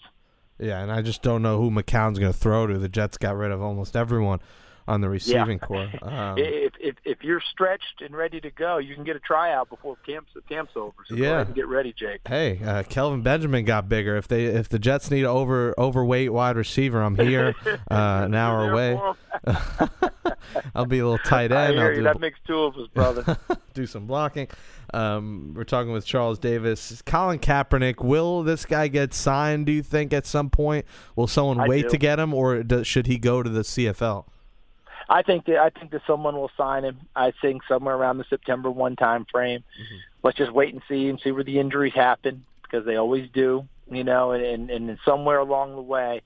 Yeah, 0.59 0.81
and 0.81 0.91
I 0.91 1.01
just 1.01 1.21
don't 1.21 1.41
know 1.41 1.59
who 1.59 1.69
McCown's 1.69 2.19
going 2.19 2.31
to 2.31 2.37
throw 2.37 2.67
to. 2.67 2.77
The 2.77 2.87
Jets 2.87 3.17
got 3.17 3.35
rid 3.35 3.51
of 3.51 3.61
almost 3.61 3.95
everyone 3.95 4.39
on 4.87 5.01
the 5.01 5.09
receiving 5.09 5.59
yeah. 5.59 5.67
core. 5.67 5.89
Um, 6.01 6.37
if, 6.37 6.73
if 6.79 6.95
if 7.03 7.23
you're 7.23 7.41
stretched 7.51 8.01
and 8.01 8.15
ready 8.15 8.39
to 8.39 8.51
go, 8.51 8.77
you 8.77 8.93
can 8.93 9.03
get 9.03 9.15
a 9.15 9.19
tryout 9.19 9.69
before 9.69 9.97
camp's 10.05 10.31
camp's 10.47 10.73
over. 10.75 10.93
So 11.07 11.15
Yeah. 11.15 11.25
go 11.25 11.33
ahead 11.33 11.47
and 11.47 11.55
get 11.55 11.67
ready, 11.67 11.93
Jake. 11.97 12.21
hey, 12.27 12.59
uh, 12.63 12.83
Kelvin 12.83 13.23
Benjamin 13.23 13.65
got 13.65 13.89
bigger. 13.89 14.15
If 14.17 14.27
they 14.27 14.45
if 14.45 14.69
the 14.69 14.77
Jets 14.77 15.09
need 15.09 15.21
an 15.21 15.27
over 15.27 15.73
overweight 15.79 16.31
wide 16.31 16.55
receiver, 16.57 17.01
I'm 17.01 17.15
here 17.15 17.55
uh, 17.65 18.21
an 18.25 18.35
hour 18.35 18.71
away. 18.71 18.99
I'll 20.73 20.85
be 20.85 20.99
a 20.99 21.03
little 21.07 21.17
tight 21.19 21.51
I 21.51 21.65
end. 21.65 21.75
hear 21.75 21.83
I'll 21.85 21.89
you. 21.91 21.95
do, 21.97 22.03
That 22.03 22.19
makes 22.19 22.39
two 22.45 22.59
of 22.59 22.75
us, 22.77 22.87
brother. 22.93 23.37
do 23.73 23.85
some 23.85 24.05
blocking. 24.07 24.47
Um, 24.93 25.53
we're 25.55 25.63
talking 25.63 25.91
with 25.91 26.05
Charles 26.05 26.39
Davis. 26.39 27.01
Colin 27.05 27.39
Kaepernick. 27.39 28.03
Will 28.03 28.43
this 28.43 28.65
guy 28.65 28.87
get 28.87 29.13
signed? 29.13 29.65
Do 29.65 29.71
you 29.71 29.83
think 29.83 30.13
at 30.13 30.25
some 30.25 30.49
point? 30.49 30.85
Will 31.15 31.27
someone 31.27 31.59
I 31.59 31.67
wait 31.67 31.83
do. 31.83 31.89
to 31.89 31.97
get 31.97 32.19
him, 32.19 32.33
or 32.33 32.63
does, 32.63 32.87
should 32.87 33.07
he 33.07 33.17
go 33.17 33.43
to 33.43 33.49
the 33.49 33.61
CFL? 33.61 34.25
I 35.09 35.21
think 35.21 35.45
that 35.45 35.57
I 35.57 35.69
think 35.69 35.91
that 35.91 36.01
someone 36.07 36.35
will 36.35 36.51
sign 36.57 36.83
him. 36.83 36.99
I 37.15 37.31
think 37.41 37.61
somewhere 37.67 37.95
around 37.95 38.17
the 38.17 38.25
September 38.29 38.71
one 38.71 38.95
time 38.95 39.25
frame. 39.31 39.59
Mm-hmm. 39.59 39.95
Let's 40.23 40.37
just 40.37 40.51
wait 40.51 40.73
and 40.73 40.81
see 40.89 41.09
and 41.09 41.19
see 41.19 41.31
where 41.31 41.43
the 41.43 41.59
injuries 41.59 41.93
happen 41.93 42.43
because 42.63 42.85
they 42.85 42.95
always 42.95 43.29
do, 43.31 43.67
you 43.91 44.03
know. 44.03 44.31
And, 44.31 44.43
and 44.43 44.89
and 44.89 44.99
somewhere 45.05 45.37
along 45.37 45.75
the 45.75 45.81
way, 45.81 46.21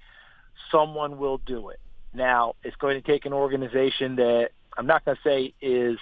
someone 0.72 1.18
will 1.18 1.40
do 1.40 1.70
it. 1.70 1.80
Now 2.14 2.56
it's 2.64 2.76
going 2.78 3.02
to 3.02 3.06
take 3.06 3.26
an 3.26 3.34
organization 3.34 4.16
that 4.18 4.50
I'm 4.78 4.88
not 4.88 5.06
going 5.06 5.18
to 5.18 5.24
say 5.24 5.54
is 5.62 5.98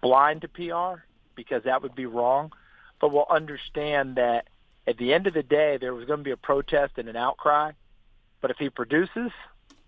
blind 0.00 0.42
to 0.42 0.48
PR 0.48 1.02
because 1.34 1.64
that 1.64 1.82
would 1.82 1.94
be 1.94 2.06
wrong, 2.06 2.52
but 3.00 3.12
will 3.12 3.26
understand 3.28 4.16
that 4.16 4.48
at 4.86 4.98
the 4.98 5.12
end 5.12 5.26
of 5.26 5.34
the 5.34 5.42
day 5.42 5.78
there 5.78 5.94
was 5.94 6.06
going 6.06 6.20
to 6.20 6.24
be 6.24 6.30
a 6.30 6.36
protest 6.36 6.94
and 6.96 7.08
an 7.08 7.16
outcry. 7.16 7.72
But 8.40 8.50
if 8.50 8.58
he 8.58 8.70
produces, 8.70 9.32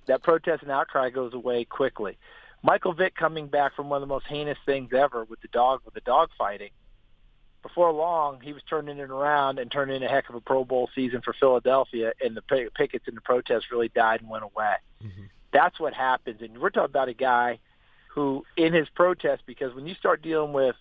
that 0.07 0.23
protest 0.23 0.63
and 0.63 0.73
outcry 0.73 1.11
goes 1.11 1.35
away 1.35 1.65
quickly. 1.65 2.19
Michael 2.63 2.93
Vick 2.93 3.15
coming 3.15 3.47
back 3.47 3.75
from 3.75 3.89
one 3.89 4.03
of 4.03 4.09
the 4.09 4.13
most 4.13 4.27
heinous 4.27 4.59
things 4.67 4.93
ever 4.93 5.25
with 5.25 5.41
the 5.41 5.49
dog 5.49 5.81
with 5.85 5.95
the 5.95 6.01
dog 6.01 6.31
fighting. 6.37 6.71
Before 7.63 7.93
long, 7.93 8.41
he 8.41 8.53
was 8.53 8.63
turning 8.69 8.99
it 8.99 9.11
around 9.11 9.59
and 9.59 9.71
turning 9.71 9.97
in 9.97 10.03
a 10.03 10.09
heck 10.09 10.29
of 10.29 10.35
a 10.35 10.41
Pro 10.41 10.65
Bowl 10.65 10.89
season 10.95 11.21
for 11.23 11.35
Philadelphia, 11.35 12.13
and 12.21 12.37
the 12.37 12.43
pickets 12.75 13.07
and 13.07 13.17
the 13.17 13.21
protests 13.21 13.71
really 13.71 13.89
died 13.89 14.21
and 14.21 14.31
went 14.31 14.45
away. 14.45 14.75
Mm-hmm. 15.05 15.25
That's 15.53 15.79
what 15.81 15.95
happens. 15.95 16.41
And 16.43 16.59
we're 16.59 16.71
talking 16.71 16.91
about 16.91 17.09
a 17.09 17.15
guy 17.15 17.59
who, 18.15 18.45
in 18.57 18.73
his 18.73 18.89
protest, 18.89 19.43
because 19.47 19.75
when 19.75 19.87
you 19.87 19.95
start 19.95 20.23
dealing 20.23 20.53
with 20.53 20.77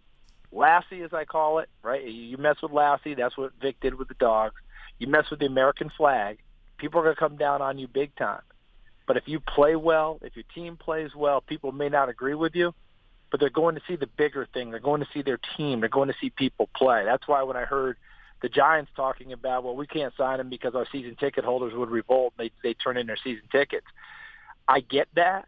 Lassie, 0.51 1.01
as 1.01 1.13
I 1.13 1.25
call 1.25 1.59
it, 1.59 1.69
right? 1.83 2.03
You 2.03 2.37
mess 2.37 2.57
with 2.61 2.71
Lassie. 2.71 3.13
That's 3.13 3.37
what 3.37 3.51
Vick 3.61 3.79
did 3.79 3.95
with 3.95 4.07
the 4.07 4.15
dogs. 4.15 4.55
You 4.97 5.07
mess 5.07 5.29
with 5.29 5.39
the 5.39 5.45
American 5.45 5.91
flag. 5.95 6.39
People 6.77 6.99
are 6.99 7.03
going 7.03 7.15
to 7.15 7.19
come 7.19 7.37
down 7.37 7.61
on 7.61 7.77
you 7.77 7.87
big 7.87 8.15
time. 8.15 8.41
But 9.05 9.17
if 9.17 9.27
you 9.27 9.39
play 9.39 9.75
well, 9.75 10.19
if 10.21 10.35
your 10.35 10.45
team 10.53 10.77
plays 10.77 11.15
well, 11.15 11.41
people 11.41 11.71
may 11.71 11.89
not 11.89 12.09
agree 12.09 12.35
with 12.35 12.55
you, 12.55 12.73
but 13.31 13.39
they're 13.39 13.49
going 13.49 13.75
to 13.75 13.81
see 13.87 13.95
the 13.95 14.07
bigger 14.07 14.47
thing. 14.53 14.71
They're 14.71 14.79
going 14.79 15.01
to 15.01 15.07
see 15.13 15.21
their 15.21 15.39
team. 15.57 15.79
They're 15.79 15.89
going 15.89 16.09
to 16.09 16.15
see 16.21 16.29
people 16.29 16.69
play. 16.75 17.03
That's 17.05 17.27
why 17.27 17.43
when 17.43 17.57
I 17.57 17.65
heard 17.65 17.97
the 18.41 18.49
Giants 18.49 18.91
talking 18.95 19.33
about, 19.33 19.63
well, 19.63 19.75
we 19.75 19.87
can't 19.87 20.13
sign 20.15 20.39
him 20.39 20.49
because 20.49 20.75
our 20.75 20.85
season 20.91 21.15
ticket 21.15 21.43
holders 21.43 21.73
would 21.73 21.89
revolt 21.89 22.33
they 22.37 22.51
they 22.63 22.73
turn 22.73 22.97
in 22.97 23.07
their 23.07 23.17
season 23.17 23.43
tickets. 23.51 23.87
I 24.69 24.81
get 24.81 25.07
that, 25.15 25.47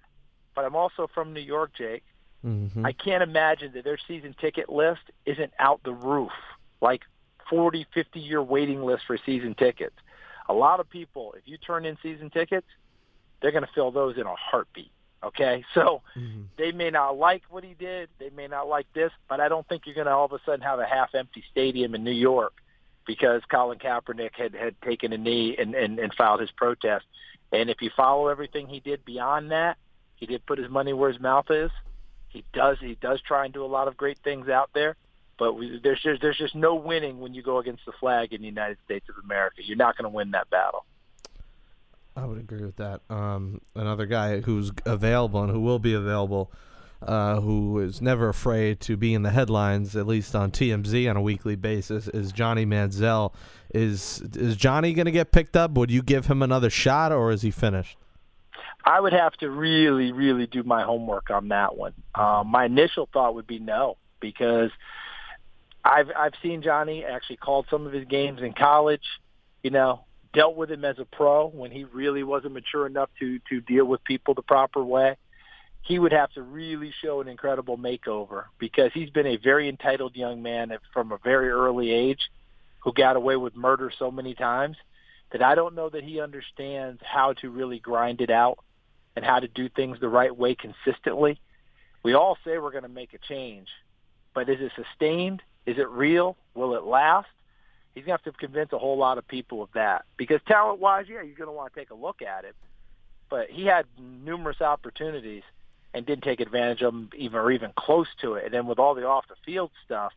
but 0.56 0.66
I'm 0.66 0.76
also 0.76 1.08
from 1.14 1.34
New 1.34 1.42
York, 1.42 1.72
Jake. 1.78 2.04
Mm-hmm. 2.44 2.84
I 2.84 2.92
can't 2.92 3.22
imagine 3.22 3.72
that 3.74 3.84
their 3.84 4.00
season 4.08 4.36
ticket 4.42 4.68
list 4.68 5.02
isn't 5.28 5.54
out 5.60 5.82
the 5.84 5.94
roof, 5.94 6.32
like 6.82 7.04
40, 7.50 7.86
50 7.94 8.20
year 8.20 8.42
waiting 8.42 8.84
list 8.84 9.04
for 9.06 9.18
season 9.24 9.54
tickets. 9.54 9.96
A 10.50 10.54
lot 10.54 10.80
of 10.80 10.90
people, 10.90 11.36
if 11.38 11.44
you 11.46 11.58
turn 11.58 11.86
in 11.86 11.98
season 12.02 12.32
tickets, 12.32 12.66
they're 13.42 13.52
going 13.52 13.64
to 13.64 13.70
fill 13.76 13.92
those 13.92 14.18
in 14.18 14.26
a 14.26 14.36
heartbeat. 14.36 14.92
Okay, 15.24 15.64
so 15.76 16.02
mm-hmm. 16.18 16.42
they 16.58 16.72
may 16.72 16.90
not 16.90 17.16
like 17.16 17.44
what 17.50 17.64
he 17.64 17.76
did, 17.76 18.10
they 18.18 18.32
may 18.32 18.48
not 18.48 18.68
like 18.68 18.92
this, 18.94 19.12
but 19.30 19.40
I 19.40 19.50
don't 19.50 19.68
think 19.68 19.86
you're 19.86 19.94
going 19.94 20.08
to 20.08 20.14
all 20.14 20.26
of 20.26 20.32
a 20.32 20.40
sudden 20.46 20.62
have 20.62 20.80
a 20.80 20.86
half-empty 20.86 21.44
stadium 21.52 21.94
in 21.94 22.04
New 22.04 22.10
York 22.10 22.54
because 23.06 23.44
Colin 23.52 23.78
Kaepernick 23.78 24.32
had 24.34 24.56
had 24.56 24.80
taken 24.82 25.14
a 25.14 25.18
knee 25.18 25.56
and, 25.58 25.76
and 25.76 26.00
and 26.00 26.14
filed 26.14 26.40
his 26.40 26.52
protest. 26.52 27.06
And 27.52 27.70
if 27.70 27.82
you 27.82 27.90
follow 27.96 28.28
everything 28.28 28.68
he 28.68 28.80
did 28.80 29.04
beyond 29.06 29.52
that, 29.52 29.78
he 30.16 30.26
did 30.26 30.46
put 30.46 30.60
his 30.60 30.70
money 30.70 30.94
where 30.94 31.12
his 31.12 31.20
mouth 31.20 31.50
is. 31.50 31.72
He 32.30 32.46
does 32.54 32.78
he 32.80 32.96
does 32.96 33.20
try 33.22 33.44
and 33.46 33.54
do 33.54 33.66
a 33.66 33.68
lot 33.68 33.90
of 33.90 33.98
great 33.98 34.20
things 34.20 34.48
out 34.48 34.70
there, 34.74 34.96
but 35.38 35.54
we, 35.54 35.82
there's 35.84 36.02
just 36.02 36.22
there's 36.22 36.38
just 36.38 36.56
no 36.56 36.76
winning 36.76 37.20
when 37.20 37.34
you 37.34 37.44
go 37.44 37.58
against 37.58 37.86
the 37.86 37.92
flag 38.00 38.32
in 38.32 38.42
the 38.42 38.48
United 38.48 38.78
States 38.86 39.06
of 39.10 39.16
America. 39.22 39.58
You're 39.64 39.76
not 39.76 39.98
going 39.98 40.10
to 40.10 40.16
win 40.16 40.32
that 40.32 40.50
battle. 40.50 40.86
I 42.16 42.26
would 42.26 42.38
agree 42.38 42.64
with 42.64 42.78
that. 42.78 43.02
Um, 43.10 43.62
another 43.76 44.06
guy 44.06 44.42
who's 44.42 44.72
available 44.86 45.42
and 45.44 45.52
who 45.52 45.62
will 45.62 45.80
be 45.80 45.94
available, 45.94 46.52
uh, 47.02 47.40
who 47.40 47.80
is 47.80 48.02
never 48.02 48.30
afraid 48.30 48.80
to 48.82 48.98
be 48.98 49.14
in 49.14 49.24
the 49.24 49.30
headlines, 49.32 49.96
at 49.96 50.08
least 50.08 50.36
on 50.36 50.52
TMZ 50.52 51.10
on 51.10 51.18
a 51.18 51.22
weekly 51.22 51.56
basis, 51.56 52.08
is 52.10 52.32
Johnny 52.32 52.66
Manziel. 52.66 53.34
Is 53.74 54.22
is 54.36 54.58
Johnny 54.58 54.94
going 54.94 55.06
to 55.06 55.12
get 55.12 55.32
picked 55.32 55.56
up? 55.56 55.72
Would 55.72 55.92
you 55.92 56.02
give 56.02 56.28
him 56.28 56.42
another 56.42 56.70
shot, 56.70 57.12
or 57.12 57.32
is 57.32 57.42
he 57.42 57.52
finished? 57.52 57.98
I 58.84 59.00
would 59.00 59.14
have 59.14 59.34
to 59.38 59.50
really, 59.50 60.12
really 60.12 60.48
do 60.48 60.64
my 60.64 60.84
homework 60.84 61.30
on 61.30 61.50
that 61.50 61.78
one. 61.78 61.94
Um, 62.16 62.48
my 62.48 62.66
initial 62.66 63.08
thought 63.14 63.36
would 63.36 63.48
be 63.48 63.60
no, 63.60 63.98
because 64.20 64.72
I've 65.86 66.10
I've 66.16 66.34
seen 66.42 66.64
Johnny 66.64 67.06
actually 67.06 67.38
called 67.38 67.68
some 67.70 67.88
of 67.88 67.94
his 67.94 68.06
games 68.06 68.42
in 68.42 68.54
college. 68.54 69.06
You 69.64 69.70
know, 69.70 70.04
dealt 70.34 70.56
with 70.56 70.72
him 70.72 70.84
as 70.84 71.00
a 71.00 71.06
pro 71.06 71.48
when 71.48 71.72
he 71.72 71.84
really 71.86 72.24
wasn't 72.24 72.54
mature 72.54 72.86
enough 72.86 73.10
to 73.20 73.40
to 73.50 73.62
deal 73.62 73.86
with 73.86 74.04
people 74.04 74.34
the 74.34 74.42
proper 74.42 74.84
way. 74.84 75.16
He 75.84 75.98
would 75.98 76.12
have 76.12 76.32
to 76.34 76.42
really 76.44 76.94
show 77.02 77.22
an 77.22 77.28
incredible 77.28 77.78
makeover 77.78 78.46
because 78.60 78.92
he's 78.94 79.10
been 79.10 79.26
a 79.26 79.38
very 79.38 79.68
entitled 79.68 80.16
young 80.16 80.42
man 80.42 80.72
from 80.94 81.12
a 81.12 81.18
very 81.24 81.50
early 81.50 81.92
age 81.92 82.30
who 82.82 82.94
got 82.94 83.16
away 83.16 83.36
with 83.36 83.56
murder 83.56 83.92
so 83.98 84.12
many 84.12 84.36
times 84.36 84.78
that 85.32 85.42
I 85.42 85.56
don't 85.56 85.76
know 85.76 85.90
that 85.90 86.04
he 86.04 86.20
understands 86.20 87.02
how 87.04 87.34
to 87.34 87.50
really 87.50 87.80
grind 87.80 88.22
it 88.22 88.30
out 88.30 88.60
and 89.16 89.24
how 89.24 89.40
to 89.40 89.48
do 89.48 89.70
things 89.70 90.00
the 90.00 90.10
right 90.10 90.36
way 90.36 90.56
consistently. 90.56 91.40
We 92.04 92.14
all 92.14 92.38
say 92.44 92.58
we're 92.58 92.72
going 92.72 92.84
to 92.84 92.90
make 92.90 93.14
a 93.14 93.18
change, 93.18 93.68
but 94.34 94.50
is 94.50 94.60
it 94.60 94.72
sustained? 94.76 95.42
Is 95.66 95.78
it 95.78 95.88
real? 95.90 96.36
Will 96.56 96.76
it 96.76 96.84
last? 96.84 97.28
He's 97.94 98.06
going 98.06 98.18
to 98.18 98.24
have 98.24 98.34
to 98.34 98.40
convince 98.40 98.74
a 98.74 98.78
whole 98.78 98.98
lot 98.98 99.18
of 99.18 99.28
people 99.28 99.62
of 99.62 99.70
that. 99.74 100.06
Because 100.18 100.40
talent-wise, 100.48 101.06
yeah, 101.08 101.22
you're 101.22 101.36
going 101.36 101.48
to 101.48 101.54
want 101.54 101.74
to 101.74 101.80
take 101.80 101.92
a 101.92 101.96
look 101.96 102.22
at 102.22 102.46
it. 102.46 102.56
But 103.30 103.50
he 103.50 103.66
had 103.66 103.86
numerous 104.00 104.62
opportunities 104.62 105.44
and 105.94 106.06
didn't 106.06 106.24
take 106.24 106.40
advantage 106.40 106.82
of 106.82 106.94
them 106.94 107.10
even 107.16 107.38
or 107.38 107.52
even 107.52 107.72
close 107.78 108.08
to 108.22 108.36
it. 108.36 108.46
And 108.46 108.54
then 108.54 108.66
with 108.66 108.80
all 108.80 108.96
the 108.96 109.06
off-the-field 109.06 109.72
stuff, 109.86 110.14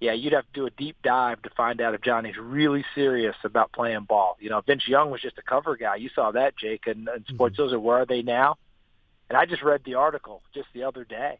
yeah, 0.00 0.12
you'd 0.12 0.32
have 0.32 0.44
to 0.44 0.52
do 0.52 0.66
a 0.66 0.70
deep 0.70 0.96
dive 1.02 1.40
to 1.42 1.50
find 1.56 1.80
out 1.80 1.94
if 1.94 2.02
Johnny's 2.02 2.36
really 2.38 2.84
serious 2.94 3.36
about 3.44 3.72
playing 3.72 4.04
ball. 4.04 4.36
You 4.40 4.50
know, 4.50 4.60
Vince 4.60 4.86
Young 4.86 5.10
was 5.10 5.22
just 5.22 5.38
a 5.38 5.42
cover 5.42 5.76
guy. 5.76 5.96
You 5.96 6.10
saw 6.14 6.32
that, 6.32 6.56
Jake, 6.56 6.86
and, 6.86 7.08
and 7.08 7.24
Sports 7.28 7.54
mm-hmm. 7.54 7.62
Illustrated. 7.62 7.84
Where 7.84 7.98
are 7.98 8.06
they 8.06 8.22
now? 8.22 8.56
And 9.28 9.36
I 9.36 9.46
just 9.46 9.62
read 9.62 9.82
the 9.84 9.94
article 9.94 10.42
just 10.54 10.68
the 10.74 10.84
other 10.84 11.04
day 11.04 11.38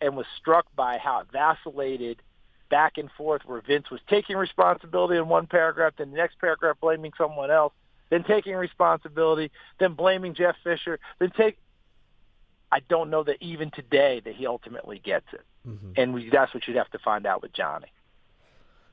and 0.00 0.16
was 0.16 0.26
struck 0.38 0.66
by 0.76 0.98
how 0.98 1.20
it 1.20 1.26
vacillated 1.32 2.20
back 2.68 2.98
and 2.98 3.10
forth 3.16 3.42
where 3.46 3.60
Vince 3.60 3.90
was 3.90 4.00
taking 4.08 4.36
responsibility 4.36 5.16
in 5.16 5.28
one 5.28 5.46
paragraph, 5.46 5.94
then 5.98 6.10
the 6.10 6.16
next 6.16 6.38
paragraph 6.38 6.76
blaming 6.80 7.12
someone 7.16 7.50
else, 7.50 7.72
then 8.10 8.24
taking 8.24 8.54
responsibility, 8.54 9.50
then 9.78 9.94
blaming 9.94 10.34
Jeff 10.34 10.56
Fisher, 10.62 10.98
then 11.18 11.32
take. 11.36 11.58
I 12.70 12.80
don't 12.88 13.10
know 13.10 13.22
that 13.22 13.36
even 13.40 13.70
today 13.70 14.20
that 14.24 14.34
he 14.34 14.46
ultimately 14.46 14.98
gets 14.98 15.26
it, 15.32 15.42
mm-hmm. 15.66 15.92
and 15.96 16.14
we, 16.14 16.30
that's 16.30 16.52
what 16.54 16.66
you'd 16.66 16.76
have 16.76 16.90
to 16.90 16.98
find 16.98 17.26
out 17.26 17.42
with 17.42 17.52
Johnny. 17.52 17.88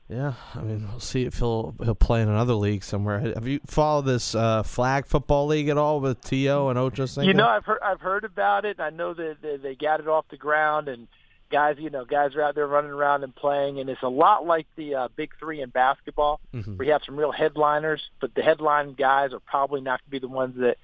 Yeah, 0.08 0.34
I 0.54 0.60
mean, 0.60 0.86
we'll 0.90 1.00
see 1.00 1.22
if 1.22 1.38
he'll 1.38 1.74
he'll 1.82 1.94
play 1.94 2.20
in 2.20 2.28
another 2.28 2.52
league 2.52 2.84
somewhere. 2.84 3.20
Have 3.20 3.46
you 3.46 3.60
followed 3.66 4.02
this 4.02 4.34
uh, 4.34 4.62
flag 4.62 5.06
football 5.06 5.46
league 5.46 5.68
at 5.68 5.78
all 5.78 6.00
with 6.00 6.20
T.O. 6.20 6.68
and 6.68 6.78
Ocho 6.78 7.06
Cinco? 7.06 7.26
You 7.26 7.32
know, 7.32 7.48
I've 7.48 7.64
heard 7.64 7.78
I've 7.82 8.02
heard 8.02 8.24
about 8.24 8.66
it. 8.66 8.80
I 8.80 8.90
know 8.90 9.14
that 9.14 9.36
they, 9.40 9.56
they 9.56 9.74
got 9.74 10.00
it 10.00 10.08
off 10.08 10.26
the 10.28 10.36
ground, 10.36 10.88
and 10.88 11.08
guys, 11.50 11.76
you 11.78 11.88
know, 11.88 12.04
guys 12.04 12.34
are 12.34 12.42
out 12.42 12.54
there 12.54 12.66
running 12.66 12.90
around 12.90 13.24
and 13.24 13.34
playing, 13.34 13.80
and 13.80 13.88
it's 13.88 14.02
a 14.02 14.08
lot 14.08 14.44
like 14.44 14.66
the 14.76 14.94
uh, 14.94 15.08
Big 15.16 15.30
Three 15.38 15.62
in 15.62 15.70
basketball, 15.70 16.38
mm-hmm. 16.52 16.76
where 16.76 16.86
you 16.86 16.92
have 16.92 17.02
some 17.06 17.16
real 17.16 17.32
headliners, 17.32 18.02
but 18.20 18.34
the 18.34 18.42
headline 18.42 18.92
guys 18.92 19.32
are 19.32 19.40
probably 19.40 19.80
not 19.80 20.00
going 20.00 20.06
to 20.06 20.10
be 20.10 20.18
the 20.18 20.28
ones 20.28 20.56
that 20.58 20.76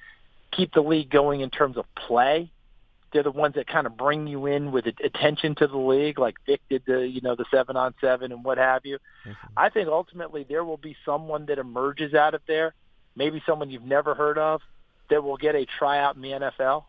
keep 0.50 0.72
the 0.72 0.82
league 0.82 1.10
going 1.10 1.42
in 1.42 1.50
terms 1.50 1.76
of 1.76 1.84
play. 1.94 2.50
They're 3.12 3.22
the 3.22 3.30
ones 3.30 3.56
that 3.56 3.66
kind 3.66 3.86
of 3.86 3.96
bring 3.96 4.26
you 4.26 4.46
in 4.46 4.70
with 4.70 4.86
attention 4.86 5.54
to 5.56 5.66
the 5.66 5.76
league, 5.76 6.18
like 6.18 6.36
Vick 6.46 6.60
did 6.70 6.82
the, 6.86 7.06
you 7.06 7.20
know, 7.20 7.34
the 7.34 7.44
seven 7.50 7.76
on 7.76 7.94
seven 8.00 8.30
and 8.30 8.44
what 8.44 8.58
have 8.58 8.86
you. 8.86 8.98
Mm-hmm. 9.26 9.46
I 9.56 9.68
think 9.68 9.88
ultimately 9.88 10.44
there 10.48 10.64
will 10.64 10.76
be 10.76 10.96
someone 11.04 11.46
that 11.46 11.58
emerges 11.58 12.14
out 12.14 12.34
of 12.34 12.42
there, 12.46 12.74
maybe 13.16 13.42
someone 13.44 13.70
you've 13.70 13.82
never 13.82 14.14
heard 14.14 14.38
of, 14.38 14.60
that 15.08 15.24
will 15.24 15.36
get 15.36 15.56
a 15.56 15.66
tryout 15.78 16.14
in 16.14 16.22
the 16.22 16.30
NFL 16.30 16.84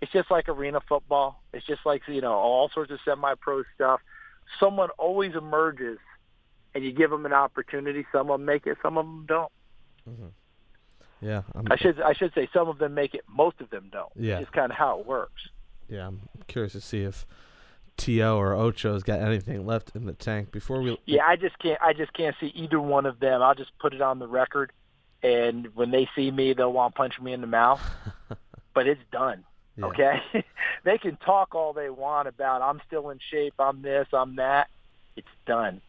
it's 0.00 0.12
just 0.12 0.30
like 0.30 0.48
arena 0.48 0.80
football. 0.86 1.42
It's 1.52 1.66
just 1.66 1.80
like 1.84 2.02
you 2.06 2.20
know 2.20 2.32
all 2.32 2.70
sorts 2.72 2.90
of 2.90 2.98
semi-pro 3.04 3.62
stuff. 3.74 4.00
Someone 4.60 4.90
always 4.98 5.34
emerges, 5.34 5.98
and 6.74 6.84
you 6.84 6.92
give 6.92 7.10
them 7.10 7.26
an 7.26 7.32
opportunity. 7.32 8.06
Some 8.12 8.30
of 8.30 8.38
them 8.38 8.46
make 8.46 8.66
it, 8.66 8.78
some 8.82 8.98
of 8.98 9.06
them 9.06 9.24
don't. 9.26 9.52
Mm-hmm. 10.08 10.26
Yeah, 11.22 11.42
I'm, 11.54 11.66
i 11.70 11.76
should 11.76 12.00
I 12.00 12.12
should 12.12 12.34
say 12.34 12.48
some 12.52 12.68
of 12.68 12.78
them 12.78 12.94
make 12.94 13.14
it, 13.14 13.22
most 13.26 13.60
of 13.60 13.70
them 13.70 13.88
don't. 13.90 14.12
Yeah, 14.14 14.38
it's 14.38 14.50
kind 14.50 14.70
of 14.70 14.76
how 14.76 15.00
it 15.00 15.06
works. 15.06 15.48
Yeah, 15.88 16.08
I'm 16.08 16.22
curious 16.48 16.72
to 16.72 16.80
see 16.80 17.02
if 17.02 17.26
T.O. 17.96 18.36
or 18.36 18.54
Ocho's 18.54 19.02
got 19.02 19.20
anything 19.20 19.66
left 19.66 19.92
in 19.94 20.06
the 20.06 20.12
tank 20.12 20.52
before 20.52 20.80
we. 20.80 20.98
Yeah, 21.06 21.26
I 21.26 21.36
just 21.36 21.58
can't. 21.58 21.80
I 21.80 21.92
just 21.92 22.12
can't 22.12 22.36
see 22.40 22.48
either 22.48 22.80
one 22.80 23.06
of 23.06 23.20
them. 23.20 23.42
I'll 23.42 23.54
just 23.54 23.76
put 23.78 23.94
it 23.94 24.02
on 24.02 24.18
the 24.18 24.26
record, 24.26 24.72
and 25.22 25.68
when 25.74 25.90
they 25.90 26.08
see 26.14 26.30
me, 26.30 26.52
they'll 26.52 26.72
want 26.72 26.94
to 26.94 26.98
punch 26.98 27.20
me 27.20 27.32
in 27.32 27.40
the 27.40 27.46
mouth. 27.46 27.80
but 28.74 28.86
it's 28.86 29.00
done. 29.10 29.44
Yeah. 29.76 29.86
Okay, 29.86 30.22
they 30.84 30.98
can 30.98 31.16
talk 31.16 31.54
all 31.54 31.72
they 31.72 31.90
want 31.90 32.28
about 32.28 32.62
I'm 32.62 32.80
still 32.86 33.10
in 33.10 33.18
shape, 33.30 33.54
I'm 33.58 33.82
this, 33.82 34.08
I'm 34.12 34.36
that. 34.36 34.68
It's 35.16 35.26
done. 35.46 35.80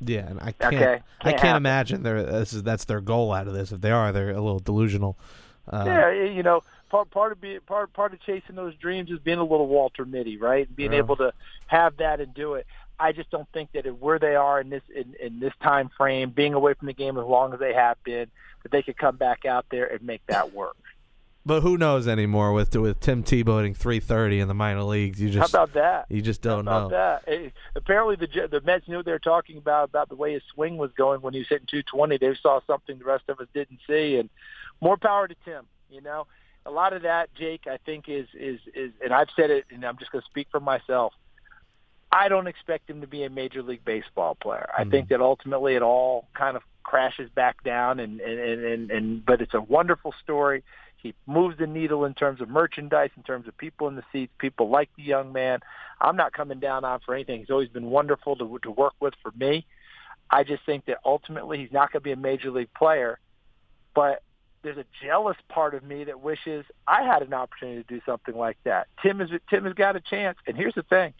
Yeah, 0.00 0.26
and 0.28 0.40
I 0.40 0.52
can't. 0.52 0.74
Okay. 0.74 0.84
can't 0.84 1.02
I 1.22 1.30
can't 1.30 1.42
happen. 1.42 1.56
imagine 1.56 2.02
they're 2.02 2.22
this 2.22 2.52
is 2.52 2.62
that's 2.62 2.84
their 2.84 3.00
goal 3.00 3.32
out 3.32 3.48
of 3.48 3.54
this. 3.54 3.72
If 3.72 3.80
they 3.80 3.90
are, 3.90 4.12
they're 4.12 4.30
a 4.30 4.40
little 4.40 4.60
delusional. 4.60 5.18
Uh, 5.70 5.84
yeah, 5.86 6.10
you 6.10 6.42
know, 6.42 6.62
part 6.88 7.10
part 7.10 7.32
of 7.32 7.40
being 7.40 7.60
part 7.60 7.92
part 7.92 8.12
of 8.12 8.20
chasing 8.20 8.56
those 8.56 8.74
dreams 8.76 9.10
is 9.10 9.18
being 9.18 9.38
a 9.38 9.44
little 9.44 9.66
Walter 9.66 10.04
Mitty, 10.04 10.36
right? 10.36 10.74
Being 10.74 10.92
able 10.92 11.16
to 11.16 11.32
have 11.66 11.96
that 11.98 12.20
and 12.20 12.34
do 12.34 12.54
it. 12.54 12.66
I 13.00 13.12
just 13.12 13.30
don't 13.30 13.48
think 13.52 13.72
that 13.72 13.86
if, 13.86 13.94
where 13.94 14.18
they 14.18 14.34
are 14.34 14.60
in 14.60 14.70
this 14.70 14.82
in, 14.94 15.14
in 15.20 15.40
this 15.40 15.52
time 15.62 15.90
frame, 15.96 16.30
being 16.30 16.54
away 16.54 16.74
from 16.74 16.86
the 16.86 16.92
game 16.92 17.16
as 17.16 17.24
long 17.24 17.52
as 17.52 17.60
they 17.60 17.74
have 17.74 18.02
been, 18.04 18.28
that 18.62 18.72
they 18.72 18.82
could 18.82 18.96
come 18.96 19.16
back 19.16 19.44
out 19.44 19.66
there 19.70 19.86
and 19.86 20.02
make 20.02 20.22
that 20.26 20.52
work. 20.52 20.76
But 21.46 21.62
who 21.62 21.78
knows 21.78 22.06
anymore 22.06 22.52
with 22.52 22.76
with 22.76 23.00
Tim 23.00 23.22
Tebow 23.22 23.56
hitting 23.56 23.72
330 23.72 24.40
in 24.40 24.48
the 24.48 24.54
minor 24.54 24.82
leagues? 24.82 25.18
You 25.18 25.30
just 25.30 25.50
how 25.50 25.62
about 25.62 25.74
that? 25.74 26.06
You 26.10 26.20
just 26.20 26.42
don't 26.42 26.66
how 26.66 26.86
about 26.86 26.90
know. 26.90 26.96
That? 26.96 27.32
It, 27.32 27.52
apparently, 27.74 28.16
the 28.16 28.48
the 28.48 28.60
Mets 28.60 28.86
knew 28.86 28.96
what 28.96 29.06
they 29.06 29.12
were 29.12 29.18
talking 29.18 29.56
about 29.56 29.88
about 29.88 30.10
the 30.10 30.16
way 30.16 30.34
his 30.34 30.42
swing 30.52 30.76
was 30.76 30.90
going 30.92 31.22
when 31.22 31.32
he 31.32 31.38
was 31.38 31.48
hitting 31.48 31.66
220. 31.66 32.18
They 32.18 32.34
saw 32.42 32.60
something 32.66 32.98
the 32.98 33.04
rest 33.04 33.24
of 33.28 33.40
us 33.40 33.46
didn't 33.54 33.78
see, 33.86 34.16
and 34.16 34.28
more 34.82 34.98
power 34.98 35.26
to 35.26 35.34
Tim. 35.44 35.64
You 35.90 36.02
know, 36.02 36.26
a 36.68 36.70
lot 36.70 36.92
of 36.92 37.02
that, 37.02 37.34
Jake, 37.34 37.66
I 37.66 37.78
think 37.78 38.08
is 38.08 38.28
is 38.34 38.60
is, 38.74 38.92
and 39.02 39.12
I've 39.12 39.28
said 39.34 39.50
it, 39.50 39.64
and 39.72 39.84
I'm 39.84 39.96
just 39.98 40.12
going 40.12 40.22
to 40.22 40.28
speak 40.28 40.48
for 40.50 40.60
myself. 40.60 41.14
I 42.12 42.28
don't 42.28 42.46
expect 42.46 42.88
him 42.88 43.00
to 43.00 43.06
be 43.06 43.24
a 43.24 43.30
major 43.30 43.62
league 43.62 43.84
baseball 43.84 44.34
player. 44.34 44.68
I 44.76 44.84
mm 44.84 44.90
think 44.90 45.08
that 45.08 45.20
ultimately 45.20 45.74
it 45.74 45.82
all 45.82 46.28
kind 46.34 46.56
of 46.56 46.62
crashes 46.82 47.30
back 47.34 47.62
down 47.64 48.00
and 48.00 48.20
and, 48.20 48.38
and 48.38 48.64
and 48.64 48.90
and 48.90 49.26
but 49.26 49.40
it's 49.40 49.54
a 49.54 49.60
wonderful 49.60 50.14
story 50.22 50.62
He 50.96 51.14
moves 51.26 51.58
the 51.58 51.66
needle 51.66 52.04
in 52.04 52.14
terms 52.14 52.40
of 52.40 52.48
merchandise, 52.48 53.10
in 53.16 53.22
terms 53.22 53.46
of 53.48 53.56
people 53.56 53.88
in 53.88 53.94
the 53.96 54.04
seats. 54.12 54.32
People 54.38 54.68
like 54.68 54.90
the 54.96 55.02
young 55.02 55.32
man. 55.32 55.60
I'm 56.00 56.16
not 56.16 56.32
coming 56.32 56.60
down 56.60 56.84
on 56.84 57.00
for 57.00 57.14
anything. 57.14 57.40
He's 57.40 57.50
always 57.50 57.68
been 57.68 57.86
wonderful 57.86 58.36
to 58.36 58.58
to 58.62 58.70
work 58.70 58.94
with 59.00 59.14
for 59.22 59.32
me. 59.32 59.66
I 60.30 60.44
just 60.44 60.64
think 60.66 60.84
that 60.86 60.98
ultimately 61.04 61.58
he's 61.58 61.72
not 61.72 61.92
going 61.92 62.00
to 62.00 62.04
be 62.04 62.12
a 62.12 62.16
major 62.16 62.50
league 62.50 62.72
player, 62.74 63.18
but 63.94 64.22
there's 64.62 64.78
a 64.78 64.84
jealous 65.04 65.36
part 65.48 65.74
of 65.74 65.82
me 65.82 66.04
that 66.04 66.20
wishes 66.20 66.64
I 66.86 67.02
had 67.02 67.22
an 67.22 67.32
opportunity 67.32 67.82
to 67.82 67.88
do 67.88 68.00
something 68.04 68.36
like 68.36 68.58
that. 68.64 68.88
Tim 69.02 69.20
has 69.20 69.30
Tim 69.48 69.64
has 69.64 69.74
got 69.74 69.96
a 69.96 70.00
chance, 70.00 70.38
and 70.46 70.56
here's 70.56 70.74
the 70.74 70.82
thing: 70.82 71.14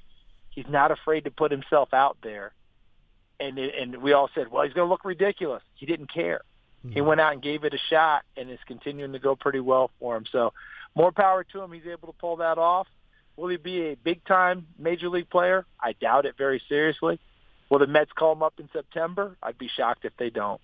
he's 0.51 0.67
not 0.69 0.91
afraid 0.91 1.25
to 1.25 1.31
put 1.31 1.51
himself 1.51 1.95
out 1.95 2.17
there. 2.23 2.53
And 3.41 3.59
and 3.59 4.03
we 4.03 4.13
all 4.13 4.29
said, 4.35 4.51
well, 4.51 4.65
he's 4.65 4.73
going 4.73 4.87
to 4.87 4.91
look 4.91 5.05
ridiculous. 5.05 5.63
He 5.77 5.87
didn't 5.87 6.13
care. 6.13 6.41
Mm-hmm. 6.85 6.95
He 6.95 7.01
went 7.01 7.21
out 7.21 7.33
and 7.33 7.43
gave 7.43 7.65
it 7.65 7.75
a 7.75 7.79
shot, 7.91 8.23
and 8.37 8.51
it's 8.51 8.63
continuing 8.65 9.13
to 9.13 9.19
go 9.19 9.37
pretty 9.37 9.61
well 9.61 9.91
for 10.01 10.17
him. 10.17 10.25
So, 10.31 10.53
more 10.95 11.13
power 11.13 11.45
to 11.45 11.63
him. 11.63 11.73
He's 11.73 11.87
able 11.87 12.09
to 12.09 12.19
pull 12.19 12.37
that 12.37 12.59
off. 12.59 12.89
Will 13.37 13.49
he 13.49 13.57
be 13.57 13.91
a 13.91 13.95
big 13.95 14.25
time 14.25 14.67
major 14.79 15.09
league 15.09 15.31
player? 15.31 15.65
I 15.81 15.93
doubt 15.93 16.27
it 16.27 16.35
very 16.37 16.61
seriously. 16.69 17.21
Will 17.71 17.79
the 17.79 17.87
Mets 17.87 18.11
call 18.13 18.33
him 18.33 18.43
up 18.43 18.55
in 18.59 18.69
September? 18.73 19.37
I'd 19.43 19.59
be 19.59 19.69
shocked 19.69 20.05
if 20.05 20.17
they 20.19 20.31
don't. 20.31 20.61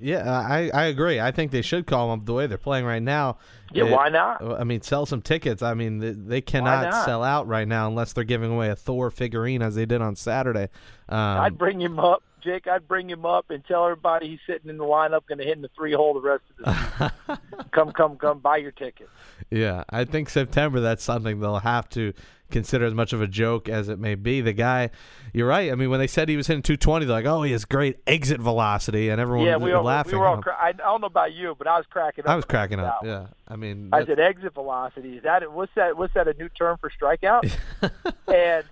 Yeah, 0.00 0.28
I, 0.28 0.70
I 0.74 0.84
agree. 0.86 1.20
I 1.20 1.30
think 1.30 1.52
they 1.52 1.62
should 1.62 1.86
call 1.86 2.10
them 2.10 2.24
the 2.24 2.32
way 2.32 2.46
they're 2.46 2.58
playing 2.58 2.84
right 2.84 3.02
now. 3.02 3.38
Yeah, 3.72 3.84
it, 3.84 3.92
why 3.92 4.08
not? 4.08 4.42
I 4.42 4.64
mean, 4.64 4.82
sell 4.82 5.06
some 5.06 5.22
tickets. 5.22 5.62
I 5.62 5.74
mean, 5.74 5.98
they, 5.98 6.10
they 6.10 6.40
cannot 6.40 7.04
sell 7.04 7.22
out 7.22 7.46
right 7.46 7.66
now 7.66 7.86
unless 7.86 8.12
they're 8.12 8.24
giving 8.24 8.50
away 8.52 8.70
a 8.70 8.76
Thor 8.76 9.10
figurine 9.10 9.62
as 9.62 9.76
they 9.76 9.86
did 9.86 10.02
on 10.02 10.16
Saturday. 10.16 10.68
Um, 11.08 11.18
I'd 11.18 11.58
bring 11.58 11.80
him 11.80 11.98
up, 11.98 12.22
Jake. 12.44 12.66
I'd 12.66 12.86
bring 12.86 13.08
him 13.08 13.24
up 13.24 13.50
and 13.50 13.64
tell 13.64 13.84
everybody 13.84 14.28
he's 14.28 14.40
sitting 14.46 14.70
in 14.70 14.76
the 14.76 14.84
lineup, 14.84 15.26
going 15.26 15.38
to 15.38 15.44
hit 15.44 15.56
in 15.56 15.62
the 15.62 15.70
three 15.74 15.92
hole 15.92 16.14
the 16.14 16.20
rest 16.20 16.42
of 16.50 16.64
the 16.64 17.12
season. 17.26 17.68
come, 17.72 17.92
come, 17.92 18.16
come, 18.16 18.38
buy 18.38 18.58
your 18.58 18.72
ticket. 18.72 19.08
Yeah, 19.50 19.84
I 19.90 20.04
think 20.04 20.28
September. 20.28 20.80
That's 20.80 21.02
something 21.02 21.40
they'll 21.40 21.58
have 21.58 21.88
to 21.90 22.12
consider 22.50 22.84
as 22.84 22.94
much 22.94 23.12
of 23.12 23.20
a 23.20 23.26
joke 23.26 23.68
as 23.68 23.88
it 23.88 23.98
may 23.98 24.14
be. 24.14 24.40
The 24.40 24.52
guy, 24.52 24.90
you're 25.32 25.48
right. 25.48 25.72
I 25.72 25.74
mean, 25.74 25.90
when 25.90 25.98
they 25.98 26.06
said 26.06 26.28
he 26.28 26.36
was 26.36 26.46
hitting 26.46 26.62
220, 26.62 27.06
they're 27.06 27.16
like, 27.16 27.26
"Oh, 27.26 27.42
he 27.42 27.52
has 27.52 27.64
great 27.64 27.98
exit 28.06 28.40
velocity," 28.40 29.08
and 29.08 29.20
everyone 29.20 29.46
yeah, 29.46 29.56
was 29.56 29.64
we 29.64 29.72
all, 29.72 29.82
laughing. 29.82 30.12
We 30.12 30.18
were 30.18 30.26
all 30.26 30.42
cra- 30.42 30.58
I 30.60 30.72
don't 30.72 31.00
know 31.00 31.06
about 31.06 31.32
you, 31.32 31.54
but 31.56 31.66
I 31.66 31.76
was 31.76 31.86
cracking 31.90 32.24
up. 32.24 32.30
I 32.30 32.36
was 32.36 32.44
cracking 32.44 32.80
up. 32.80 33.00
Yeah, 33.04 33.26
I 33.48 33.56
mean, 33.56 33.90
I 33.92 34.04
said 34.04 34.20
exit 34.20 34.54
velocity. 34.54 35.16
Is 35.16 35.22
that 35.24 35.50
what's 35.52 35.72
that? 35.74 35.96
What's 35.96 36.14
that? 36.14 36.28
A 36.28 36.34
new 36.34 36.48
term 36.48 36.78
for 36.78 36.90
strikeout? 36.90 37.50
and 38.28 38.64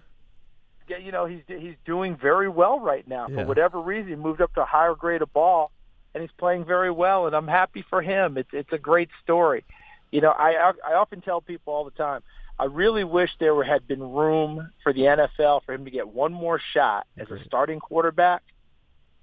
you 1.02 1.12
know, 1.12 1.26
he's 1.26 1.42
he's 1.46 1.76
doing 1.84 2.16
very 2.16 2.48
well 2.48 2.80
right 2.80 3.06
now. 3.06 3.28
For 3.28 3.44
whatever 3.44 3.80
reason, 3.80 4.08
he 4.08 4.16
moved 4.16 4.40
up 4.40 4.54
to 4.54 4.62
a 4.62 4.66
higher 4.66 4.94
grade 4.94 5.22
of 5.22 5.32
ball, 5.32 5.70
and 6.14 6.22
he's 6.22 6.30
playing 6.38 6.64
very 6.64 6.90
well. 6.90 7.26
And 7.26 7.34
I'm 7.34 7.48
happy 7.48 7.84
for 7.88 8.02
him. 8.02 8.36
It's 8.36 8.50
it's 8.52 8.72
a 8.72 8.78
great 8.78 9.10
story. 9.22 9.64
You 10.10 10.20
know, 10.20 10.30
I 10.30 10.72
I 10.86 10.94
often 10.94 11.20
tell 11.20 11.40
people 11.40 11.72
all 11.72 11.84
the 11.84 11.90
time 11.90 12.22
I 12.58 12.66
really 12.66 13.04
wish 13.04 13.30
there 13.40 13.60
had 13.64 13.88
been 13.88 14.00
room 14.00 14.70
for 14.82 14.92
the 14.92 15.00
NFL 15.00 15.64
for 15.64 15.72
him 15.72 15.84
to 15.84 15.90
get 15.90 16.08
one 16.08 16.32
more 16.32 16.60
shot 16.72 17.06
as 17.18 17.28
a 17.30 17.42
starting 17.44 17.80
quarterback 17.80 18.42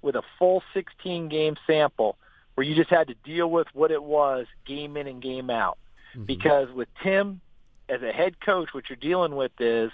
with 0.02 0.14
a 0.14 0.22
full 0.38 0.62
16 0.74 1.28
game 1.28 1.56
sample 1.66 2.16
where 2.54 2.66
you 2.66 2.74
just 2.74 2.90
had 2.90 3.08
to 3.08 3.14
deal 3.24 3.50
with 3.50 3.66
what 3.72 3.90
it 3.90 4.02
was 4.02 4.46
game 4.66 4.96
in 4.96 5.06
and 5.06 5.22
game 5.22 5.48
out. 5.48 5.78
Mm-hmm. 6.14 6.24
Because 6.24 6.70
with 6.70 6.88
Tim 7.02 7.40
as 7.88 8.02
a 8.02 8.12
head 8.12 8.40
coach, 8.40 8.70
what 8.72 8.90
you're 8.90 8.96
dealing 8.96 9.36
with 9.36 9.52
is 9.58 9.90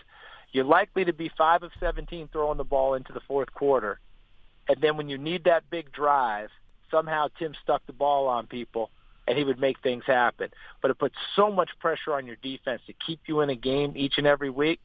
you're 0.56 0.64
likely 0.64 1.04
to 1.04 1.12
be 1.12 1.30
5 1.36 1.64
of 1.64 1.70
17 1.78 2.30
throwing 2.32 2.56
the 2.56 2.64
ball 2.64 2.94
into 2.94 3.12
the 3.12 3.20
fourth 3.28 3.52
quarter. 3.52 4.00
And 4.66 4.80
then 4.80 4.96
when 4.96 5.06
you 5.06 5.18
need 5.18 5.44
that 5.44 5.68
big 5.68 5.92
drive, 5.92 6.48
somehow 6.90 7.28
Tim 7.38 7.54
stuck 7.62 7.84
the 7.86 7.92
ball 7.92 8.26
on 8.26 8.46
people 8.46 8.90
and 9.28 9.36
he 9.36 9.44
would 9.44 9.60
make 9.60 9.80
things 9.80 10.04
happen. 10.06 10.48
But 10.80 10.90
it 10.90 10.98
puts 10.98 11.14
so 11.36 11.52
much 11.52 11.68
pressure 11.78 12.14
on 12.14 12.26
your 12.26 12.36
defense 12.36 12.80
to 12.86 12.94
keep 13.06 13.20
you 13.26 13.42
in 13.42 13.50
a 13.50 13.54
game 13.54 13.92
each 13.96 14.14
and 14.16 14.26
every 14.26 14.48
week. 14.48 14.80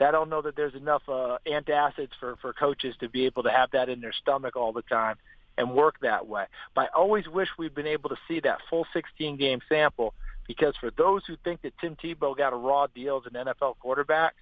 I 0.00 0.12
don't 0.12 0.30
know 0.30 0.40
that 0.40 0.56
there's 0.56 0.74
enough 0.74 1.02
uh, 1.06 1.36
antacids 1.46 2.12
for 2.18 2.36
for 2.40 2.54
coaches 2.54 2.96
to 3.00 3.08
be 3.10 3.26
able 3.26 3.42
to 3.42 3.50
have 3.50 3.70
that 3.72 3.90
in 3.90 4.00
their 4.00 4.14
stomach 4.14 4.56
all 4.56 4.72
the 4.72 4.82
time 4.82 5.16
and 5.58 5.74
work 5.74 5.96
that 6.00 6.26
way. 6.26 6.46
But 6.74 6.84
I 6.86 6.86
always 6.96 7.28
wish 7.28 7.48
we'd 7.58 7.74
been 7.74 7.86
able 7.86 8.08
to 8.08 8.16
see 8.26 8.40
that 8.40 8.60
full 8.70 8.86
16 8.94 9.36
game 9.36 9.60
sample 9.68 10.14
because 10.48 10.74
for 10.80 10.90
those 10.90 11.22
who 11.26 11.36
think 11.44 11.60
that 11.62 11.74
Tim 11.78 11.96
Tebow 12.02 12.36
got 12.36 12.54
a 12.54 12.56
raw 12.56 12.86
deal 12.86 13.22
as 13.24 13.32
an 13.32 13.44
NFL 13.46 13.78
quarterback, 13.78 14.34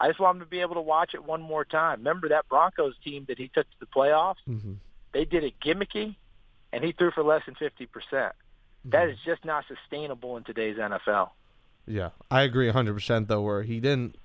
I 0.00 0.08
just 0.08 0.20
want 0.20 0.36
him 0.36 0.44
to 0.44 0.48
be 0.48 0.60
able 0.60 0.76
to 0.76 0.80
watch 0.80 1.14
it 1.14 1.24
one 1.24 1.42
more 1.42 1.64
time. 1.64 1.98
Remember 1.98 2.28
that 2.28 2.48
Broncos 2.48 2.94
team 3.04 3.24
that 3.28 3.38
he 3.38 3.48
took 3.48 3.68
to 3.68 3.76
the 3.80 3.86
playoffs? 3.86 4.36
Mm-hmm. 4.48 4.74
They 5.12 5.24
did 5.24 5.44
it 5.44 5.54
gimmicky, 5.60 6.16
and 6.72 6.84
he 6.84 6.92
threw 6.92 7.10
for 7.10 7.24
less 7.24 7.42
than 7.46 7.54
50 7.54 7.86
percent. 7.86 8.32
That 8.84 9.02
mm-hmm. 9.02 9.10
is 9.10 9.18
just 9.24 9.44
not 9.44 9.64
sustainable 9.66 10.36
in 10.36 10.44
today's 10.44 10.76
NFL. 10.76 11.30
Yeah, 11.86 12.10
I 12.30 12.42
agree 12.42 12.70
100% 12.70 13.28
though 13.28 13.40
where 13.40 13.62
he 13.62 13.80
didn't 13.80 14.16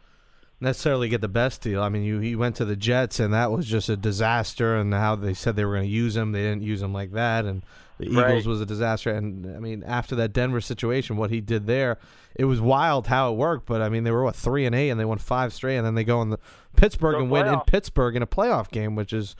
necessarily 0.60 1.10
get 1.10 1.22
the 1.22 1.28
best 1.28 1.62
deal. 1.62 1.82
I 1.82 1.90
mean, 1.90 2.04
you 2.04 2.20
he 2.20 2.36
went 2.36 2.58
to 2.58 2.66
the 2.66 2.76
Jets 2.76 3.20
and 3.20 3.34
that 3.34 3.52
was 3.52 3.66
just 3.66 3.90
a 3.90 3.98
disaster 3.98 4.76
and 4.76 4.94
how 4.94 5.16
they 5.16 5.34
said 5.34 5.56
they 5.56 5.66
were 5.66 5.76
going 5.76 5.88
to 5.88 5.90
use 5.90 6.16
him, 6.16 6.34
they 6.34 6.42
didn't 6.42 6.64
use 6.64 6.82
him 6.82 6.94
like 6.94 7.14
that 7.14 7.46
and 7.46 7.64
the 8.04 8.12
Eagles 8.12 8.46
right. 8.46 8.46
was 8.46 8.62
a 8.62 8.66
disaster 8.66 9.10
and 9.10 9.56
I 9.56 9.60
mean, 9.60 9.84
after 9.84 10.16
that 10.16 10.34
Denver 10.34 10.62
situation 10.62 11.18
what 11.18 11.30
he 11.30 11.42
did 11.42 11.68
there, 11.68 11.98
it 12.36 12.46
was 12.46 12.62
wild 12.62 13.08
how 13.08 13.32
it 13.32 13.36
worked, 13.36 13.66
but 13.66 13.82
I 13.82 13.90
mean, 13.90 14.04
they 14.04 14.12
were 14.12 14.24
what 14.24 14.36
3 14.36 14.66
and 14.66 14.76
8 14.76 14.90
and 14.90 15.00
they 15.00 15.06
won 15.06 15.18
5 15.18 15.54
straight 15.54 15.78
and 15.78 15.86
then 15.86 15.96
they 15.96 16.04
go 16.04 16.22
in 16.22 16.30
the 16.30 16.40
Pittsburgh 16.76 17.16
and 17.16 17.32
win 17.32 17.48
in 17.48 17.60
Pittsburgh 17.62 18.16
in 18.16 18.22
a 18.22 18.28
playoff 18.28 18.70
game, 18.70 18.96
which 18.96 19.14
is 19.14 19.36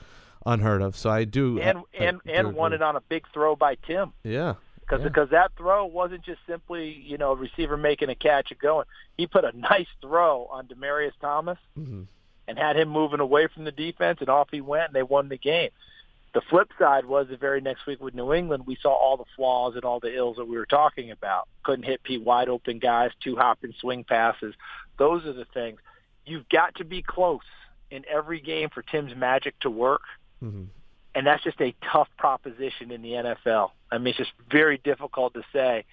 unheard 0.46 0.82
of. 0.82 0.96
So 0.96 1.10
I 1.10 1.24
do 1.24 1.60
and 1.60 1.78
I, 1.78 2.04
and 2.04 2.20
I 2.26 2.30
and 2.32 2.54
won 2.54 2.72
it 2.72 2.82
on 2.82 2.96
a 2.96 3.00
big 3.00 3.24
throw 3.32 3.56
by 3.56 3.76
Tim. 3.86 4.12
Yeah 4.22 4.54
because 4.84 5.02
yeah. 5.02 5.08
because 5.08 5.30
that 5.30 5.52
throw 5.56 5.86
wasn't 5.86 6.22
just 6.22 6.40
simply 6.46 6.90
you 6.90 7.18
know 7.18 7.32
a 7.32 7.36
receiver 7.36 7.76
making 7.76 8.10
a 8.10 8.14
catch 8.14 8.50
and 8.50 8.60
going. 8.60 8.86
He 9.16 9.26
put 9.26 9.44
a 9.44 9.56
nice 9.56 9.86
throw 10.00 10.46
on 10.50 10.66
Demaryius 10.66 11.12
Thomas 11.20 11.58
mm-hmm. 11.78 12.02
and 12.48 12.58
had 12.58 12.76
him 12.76 12.88
moving 12.88 13.20
away 13.20 13.48
from 13.52 13.64
the 13.64 13.72
defense, 13.72 14.18
and 14.20 14.28
off 14.28 14.48
he 14.50 14.60
went, 14.60 14.86
and 14.88 14.94
they 14.94 15.02
won 15.02 15.28
the 15.28 15.38
game. 15.38 15.70
The 16.34 16.42
flip 16.50 16.68
side 16.78 17.06
was 17.06 17.28
the 17.30 17.36
very 17.36 17.60
next 17.60 17.86
week 17.86 18.02
with 18.02 18.14
New 18.14 18.32
England, 18.32 18.64
we 18.66 18.76
saw 18.82 18.92
all 18.92 19.16
the 19.16 19.24
flaws 19.36 19.74
and 19.76 19.84
all 19.84 20.00
the 20.00 20.14
ills 20.14 20.36
that 20.36 20.46
we 20.46 20.56
were 20.56 20.66
talking 20.66 21.10
about. 21.10 21.48
Couldn't 21.62 21.84
hit 21.84 22.02
Pete 22.02 22.22
wide 22.22 22.48
open 22.48 22.80
guys, 22.80 23.12
two 23.22 23.36
hop 23.36 23.58
and 23.62 23.72
swing 23.80 24.04
passes. 24.04 24.54
Those 24.98 25.24
are 25.26 25.32
the 25.32 25.46
things. 25.54 25.78
You've 26.26 26.48
got 26.48 26.74
to 26.76 26.84
be 26.84 27.02
close 27.02 27.40
in 27.90 28.04
every 28.12 28.40
game 28.40 28.68
for 28.70 28.82
Tim's 28.82 29.14
magic 29.14 29.58
to 29.60 29.70
work. 29.70 30.02
Mm-hmm 30.42 30.64
and 31.14 31.26
that's 31.26 31.42
just 31.44 31.60
a 31.60 31.74
tough 31.92 32.08
proposition 32.18 32.90
in 32.90 33.02
the 33.02 33.10
NFL. 33.10 33.70
I 33.90 33.98
mean, 33.98 34.08
it's 34.08 34.18
just 34.18 34.32
very 34.50 34.78
difficult 34.78 35.34
to 35.34 35.42
say. 35.52 35.84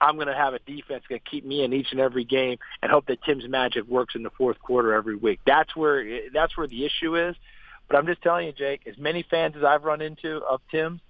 I'm 0.00 0.16
going 0.16 0.26
to 0.26 0.34
have 0.34 0.54
a 0.54 0.58
defense 0.58 1.04
going 1.08 1.20
to 1.24 1.30
keep 1.30 1.44
me 1.44 1.62
in 1.62 1.72
each 1.72 1.92
and 1.92 2.00
every 2.00 2.24
game 2.24 2.58
and 2.82 2.90
hope 2.90 3.06
that 3.06 3.22
Tim's 3.22 3.48
magic 3.48 3.86
works 3.86 4.14
in 4.16 4.24
the 4.24 4.30
fourth 4.30 4.58
quarter 4.60 4.92
every 4.92 5.16
week. 5.16 5.40
That's 5.46 5.74
where 5.76 6.28
that's 6.32 6.56
where 6.56 6.66
the 6.66 6.84
issue 6.84 7.16
is. 7.16 7.36
But 7.88 7.96
I'm 7.96 8.06
just 8.06 8.22
telling 8.22 8.46
you, 8.46 8.52
Jake, 8.52 8.86
as 8.86 8.96
many 8.98 9.24
fans 9.28 9.54
as 9.56 9.64
I've 9.64 9.84
run 9.84 10.00
into 10.00 10.38
of 10.38 10.60
Tim, 10.70 11.00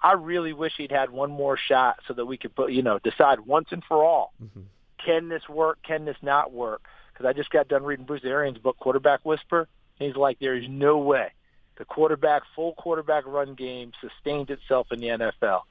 I 0.00 0.12
really 0.12 0.52
wish 0.52 0.72
he'd 0.76 0.92
had 0.92 1.10
one 1.10 1.30
more 1.30 1.56
shot 1.56 1.96
so 2.06 2.14
that 2.14 2.26
we 2.26 2.36
could 2.36 2.54
put, 2.54 2.72
you 2.72 2.82
know, 2.82 2.98
decide 2.98 3.40
once 3.40 3.68
and 3.70 3.82
for 3.84 4.04
all, 4.04 4.32
mm-hmm. 4.42 4.62
can 5.04 5.28
this 5.28 5.48
work? 5.48 5.78
Can 5.82 6.04
this 6.04 6.16
not 6.22 6.52
work? 6.52 6.82
Because 7.12 7.26
I 7.26 7.32
just 7.32 7.50
got 7.50 7.68
done 7.68 7.84
reading 7.84 8.06
Bruce 8.06 8.24
Arians' 8.24 8.58
book, 8.58 8.76
Quarterback 8.78 9.20
Whisper. 9.24 9.68
He's 9.98 10.16
like, 10.16 10.38
there 10.40 10.56
is 10.56 10.64
no 10.68 10.98
way 10.98 11.32
the 11.78 11.84
quarterback, 11.84 12.42
full 12.54 12.74
quarterback 12.74 13.26
run 13.26 13.54
game 13.54 13.92
sustained 14.00 14.50
itself 14.50 14.88
in 14.92 15.00
the 15.00 15.06
NFL. 15.08 15.62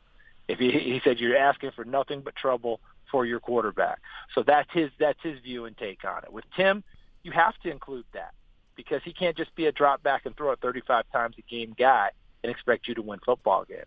If 0.48 0.60
he, 0.60 0.72
he 0.72 1.02
said 1.04 1.20
you're 1.20 1.38
asking 1.38 1.72
for 1.72 1.86
nothing 1.86 2.22
but 2.22 2.36
trouble 2.36 2.80
for 3.12 3.26
your 3.26 3.40
quarterback, 3.40 4.00
so 4.34 4.44
that's 4.44 4.70
his 4.74 4.90
that's 5.00 5.20
his 5.22 5.40
view 5.40 5.66
and 5.66 5.78
take 5.78 6.04
on 6.04 6.24
it. 6.24 6.32
With 6.32 6.46
Tim, 6.56 6.84
you 7.24 7.32
have 7.32 7.58
to 7.64 7.70
include 7.70 8.06
that 8.14 8.34
because 8.84 9.02
he 9.04 9.14
can't 9.14 9.38
just 9.38 9.54
be 9.56 9.66
a 9.66 9.72
drop 9.72 10.04
back 10.04 10.26
and 10.26 10.36
throw 10.36 10.52
it 10.52 10.60
35 10.62 11.06
times 11.12 11.36
a 11.38 11.42
game 11.42 11.76
guy 11.78 12.10
and 12.44 12.52
expect 12.52 12.88
you 12.88 12.96
to 12.96 13.02
win 13.02 13.20
football 13.26 13.66
games. 13.66 13.86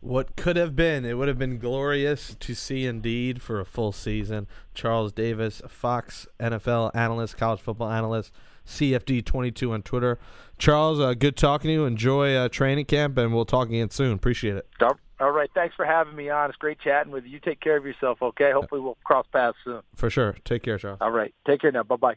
What 0.00 0.36
could 0.36 0.56
have 0.56 0.76
been, 0.76 1.04
it 1.04 1.14
would 1.14 1.28
have 1.28 1.38
been 1.38 1.58
glorious 1.58 2.36
to 2.38 2.54
see 2.54 2.86
indeed 2.86 3.40
for 3.40 3.60
a 3.60 3.64
full 3.64 3.92
season. 3.92 4.46
Charles 4.74 5.12
Davis, 5.12 5.62
Fox 5.68 6.26
NFL 6.38 6.90
analyst, 6.94 7.36
college 7.36 7.60
football 7.60 7.90
analyst, 7.90 8.30
CFD22 8.66 9.72
on 9.72 9.82
Twitter. 9.82 10.18
Charles, 10.58 11.00
uh, 11.00 11.14
good 11.14 11.36
talking 11.36 11.68
to 11.68 11.72
you. 11.72 11.84
Enjoy 11.86 12.34
uh, 12.34 12.48
training 12.48 12.84
camp, 12.84 13.16
and 13.18 13.34
we'll 13.34 13.46
talk 13.46 13.68
again 13.68 13.90
soon. 13.90 14.12
Appreciate 14.12 14.56
it. 14.56 14.68
All 15.18 15.30
right. 15.30 15.50
Thanks 15.54 15.74
for 15.74 15.84
having 15.84 16.14
me 16.14 16.28
on. 16.28 16.50
It's 16.50 16.58
great 16.58 16.78
chatting 16.78 17.10
with 17.10 17.24
you. 17.24 17.30
You 17.30 17.40
take 17.40 17.60
care 17.60 17.76
of 17.76 17.86
yourself, 17.86 18.20
okay? 18.20 18.52
Hopefully, 18.52 18.80
we'll 18.82 18.98
cross 19.02 19.26
paths 19.32 19.56
soon. 19.64 19.80
For 19.94 20.10
sure. 20.10 20.36
Take 20.44 20.62
care, 20.62 20.78
Charles. 20.78 20.98
All 21.00 21.10
right. 21.10 21.34
Take 21.46 21.62
care 21.62 21.72
now. 21.72 21.84
Bye 21.84 21.96
bye. 21.96 22.16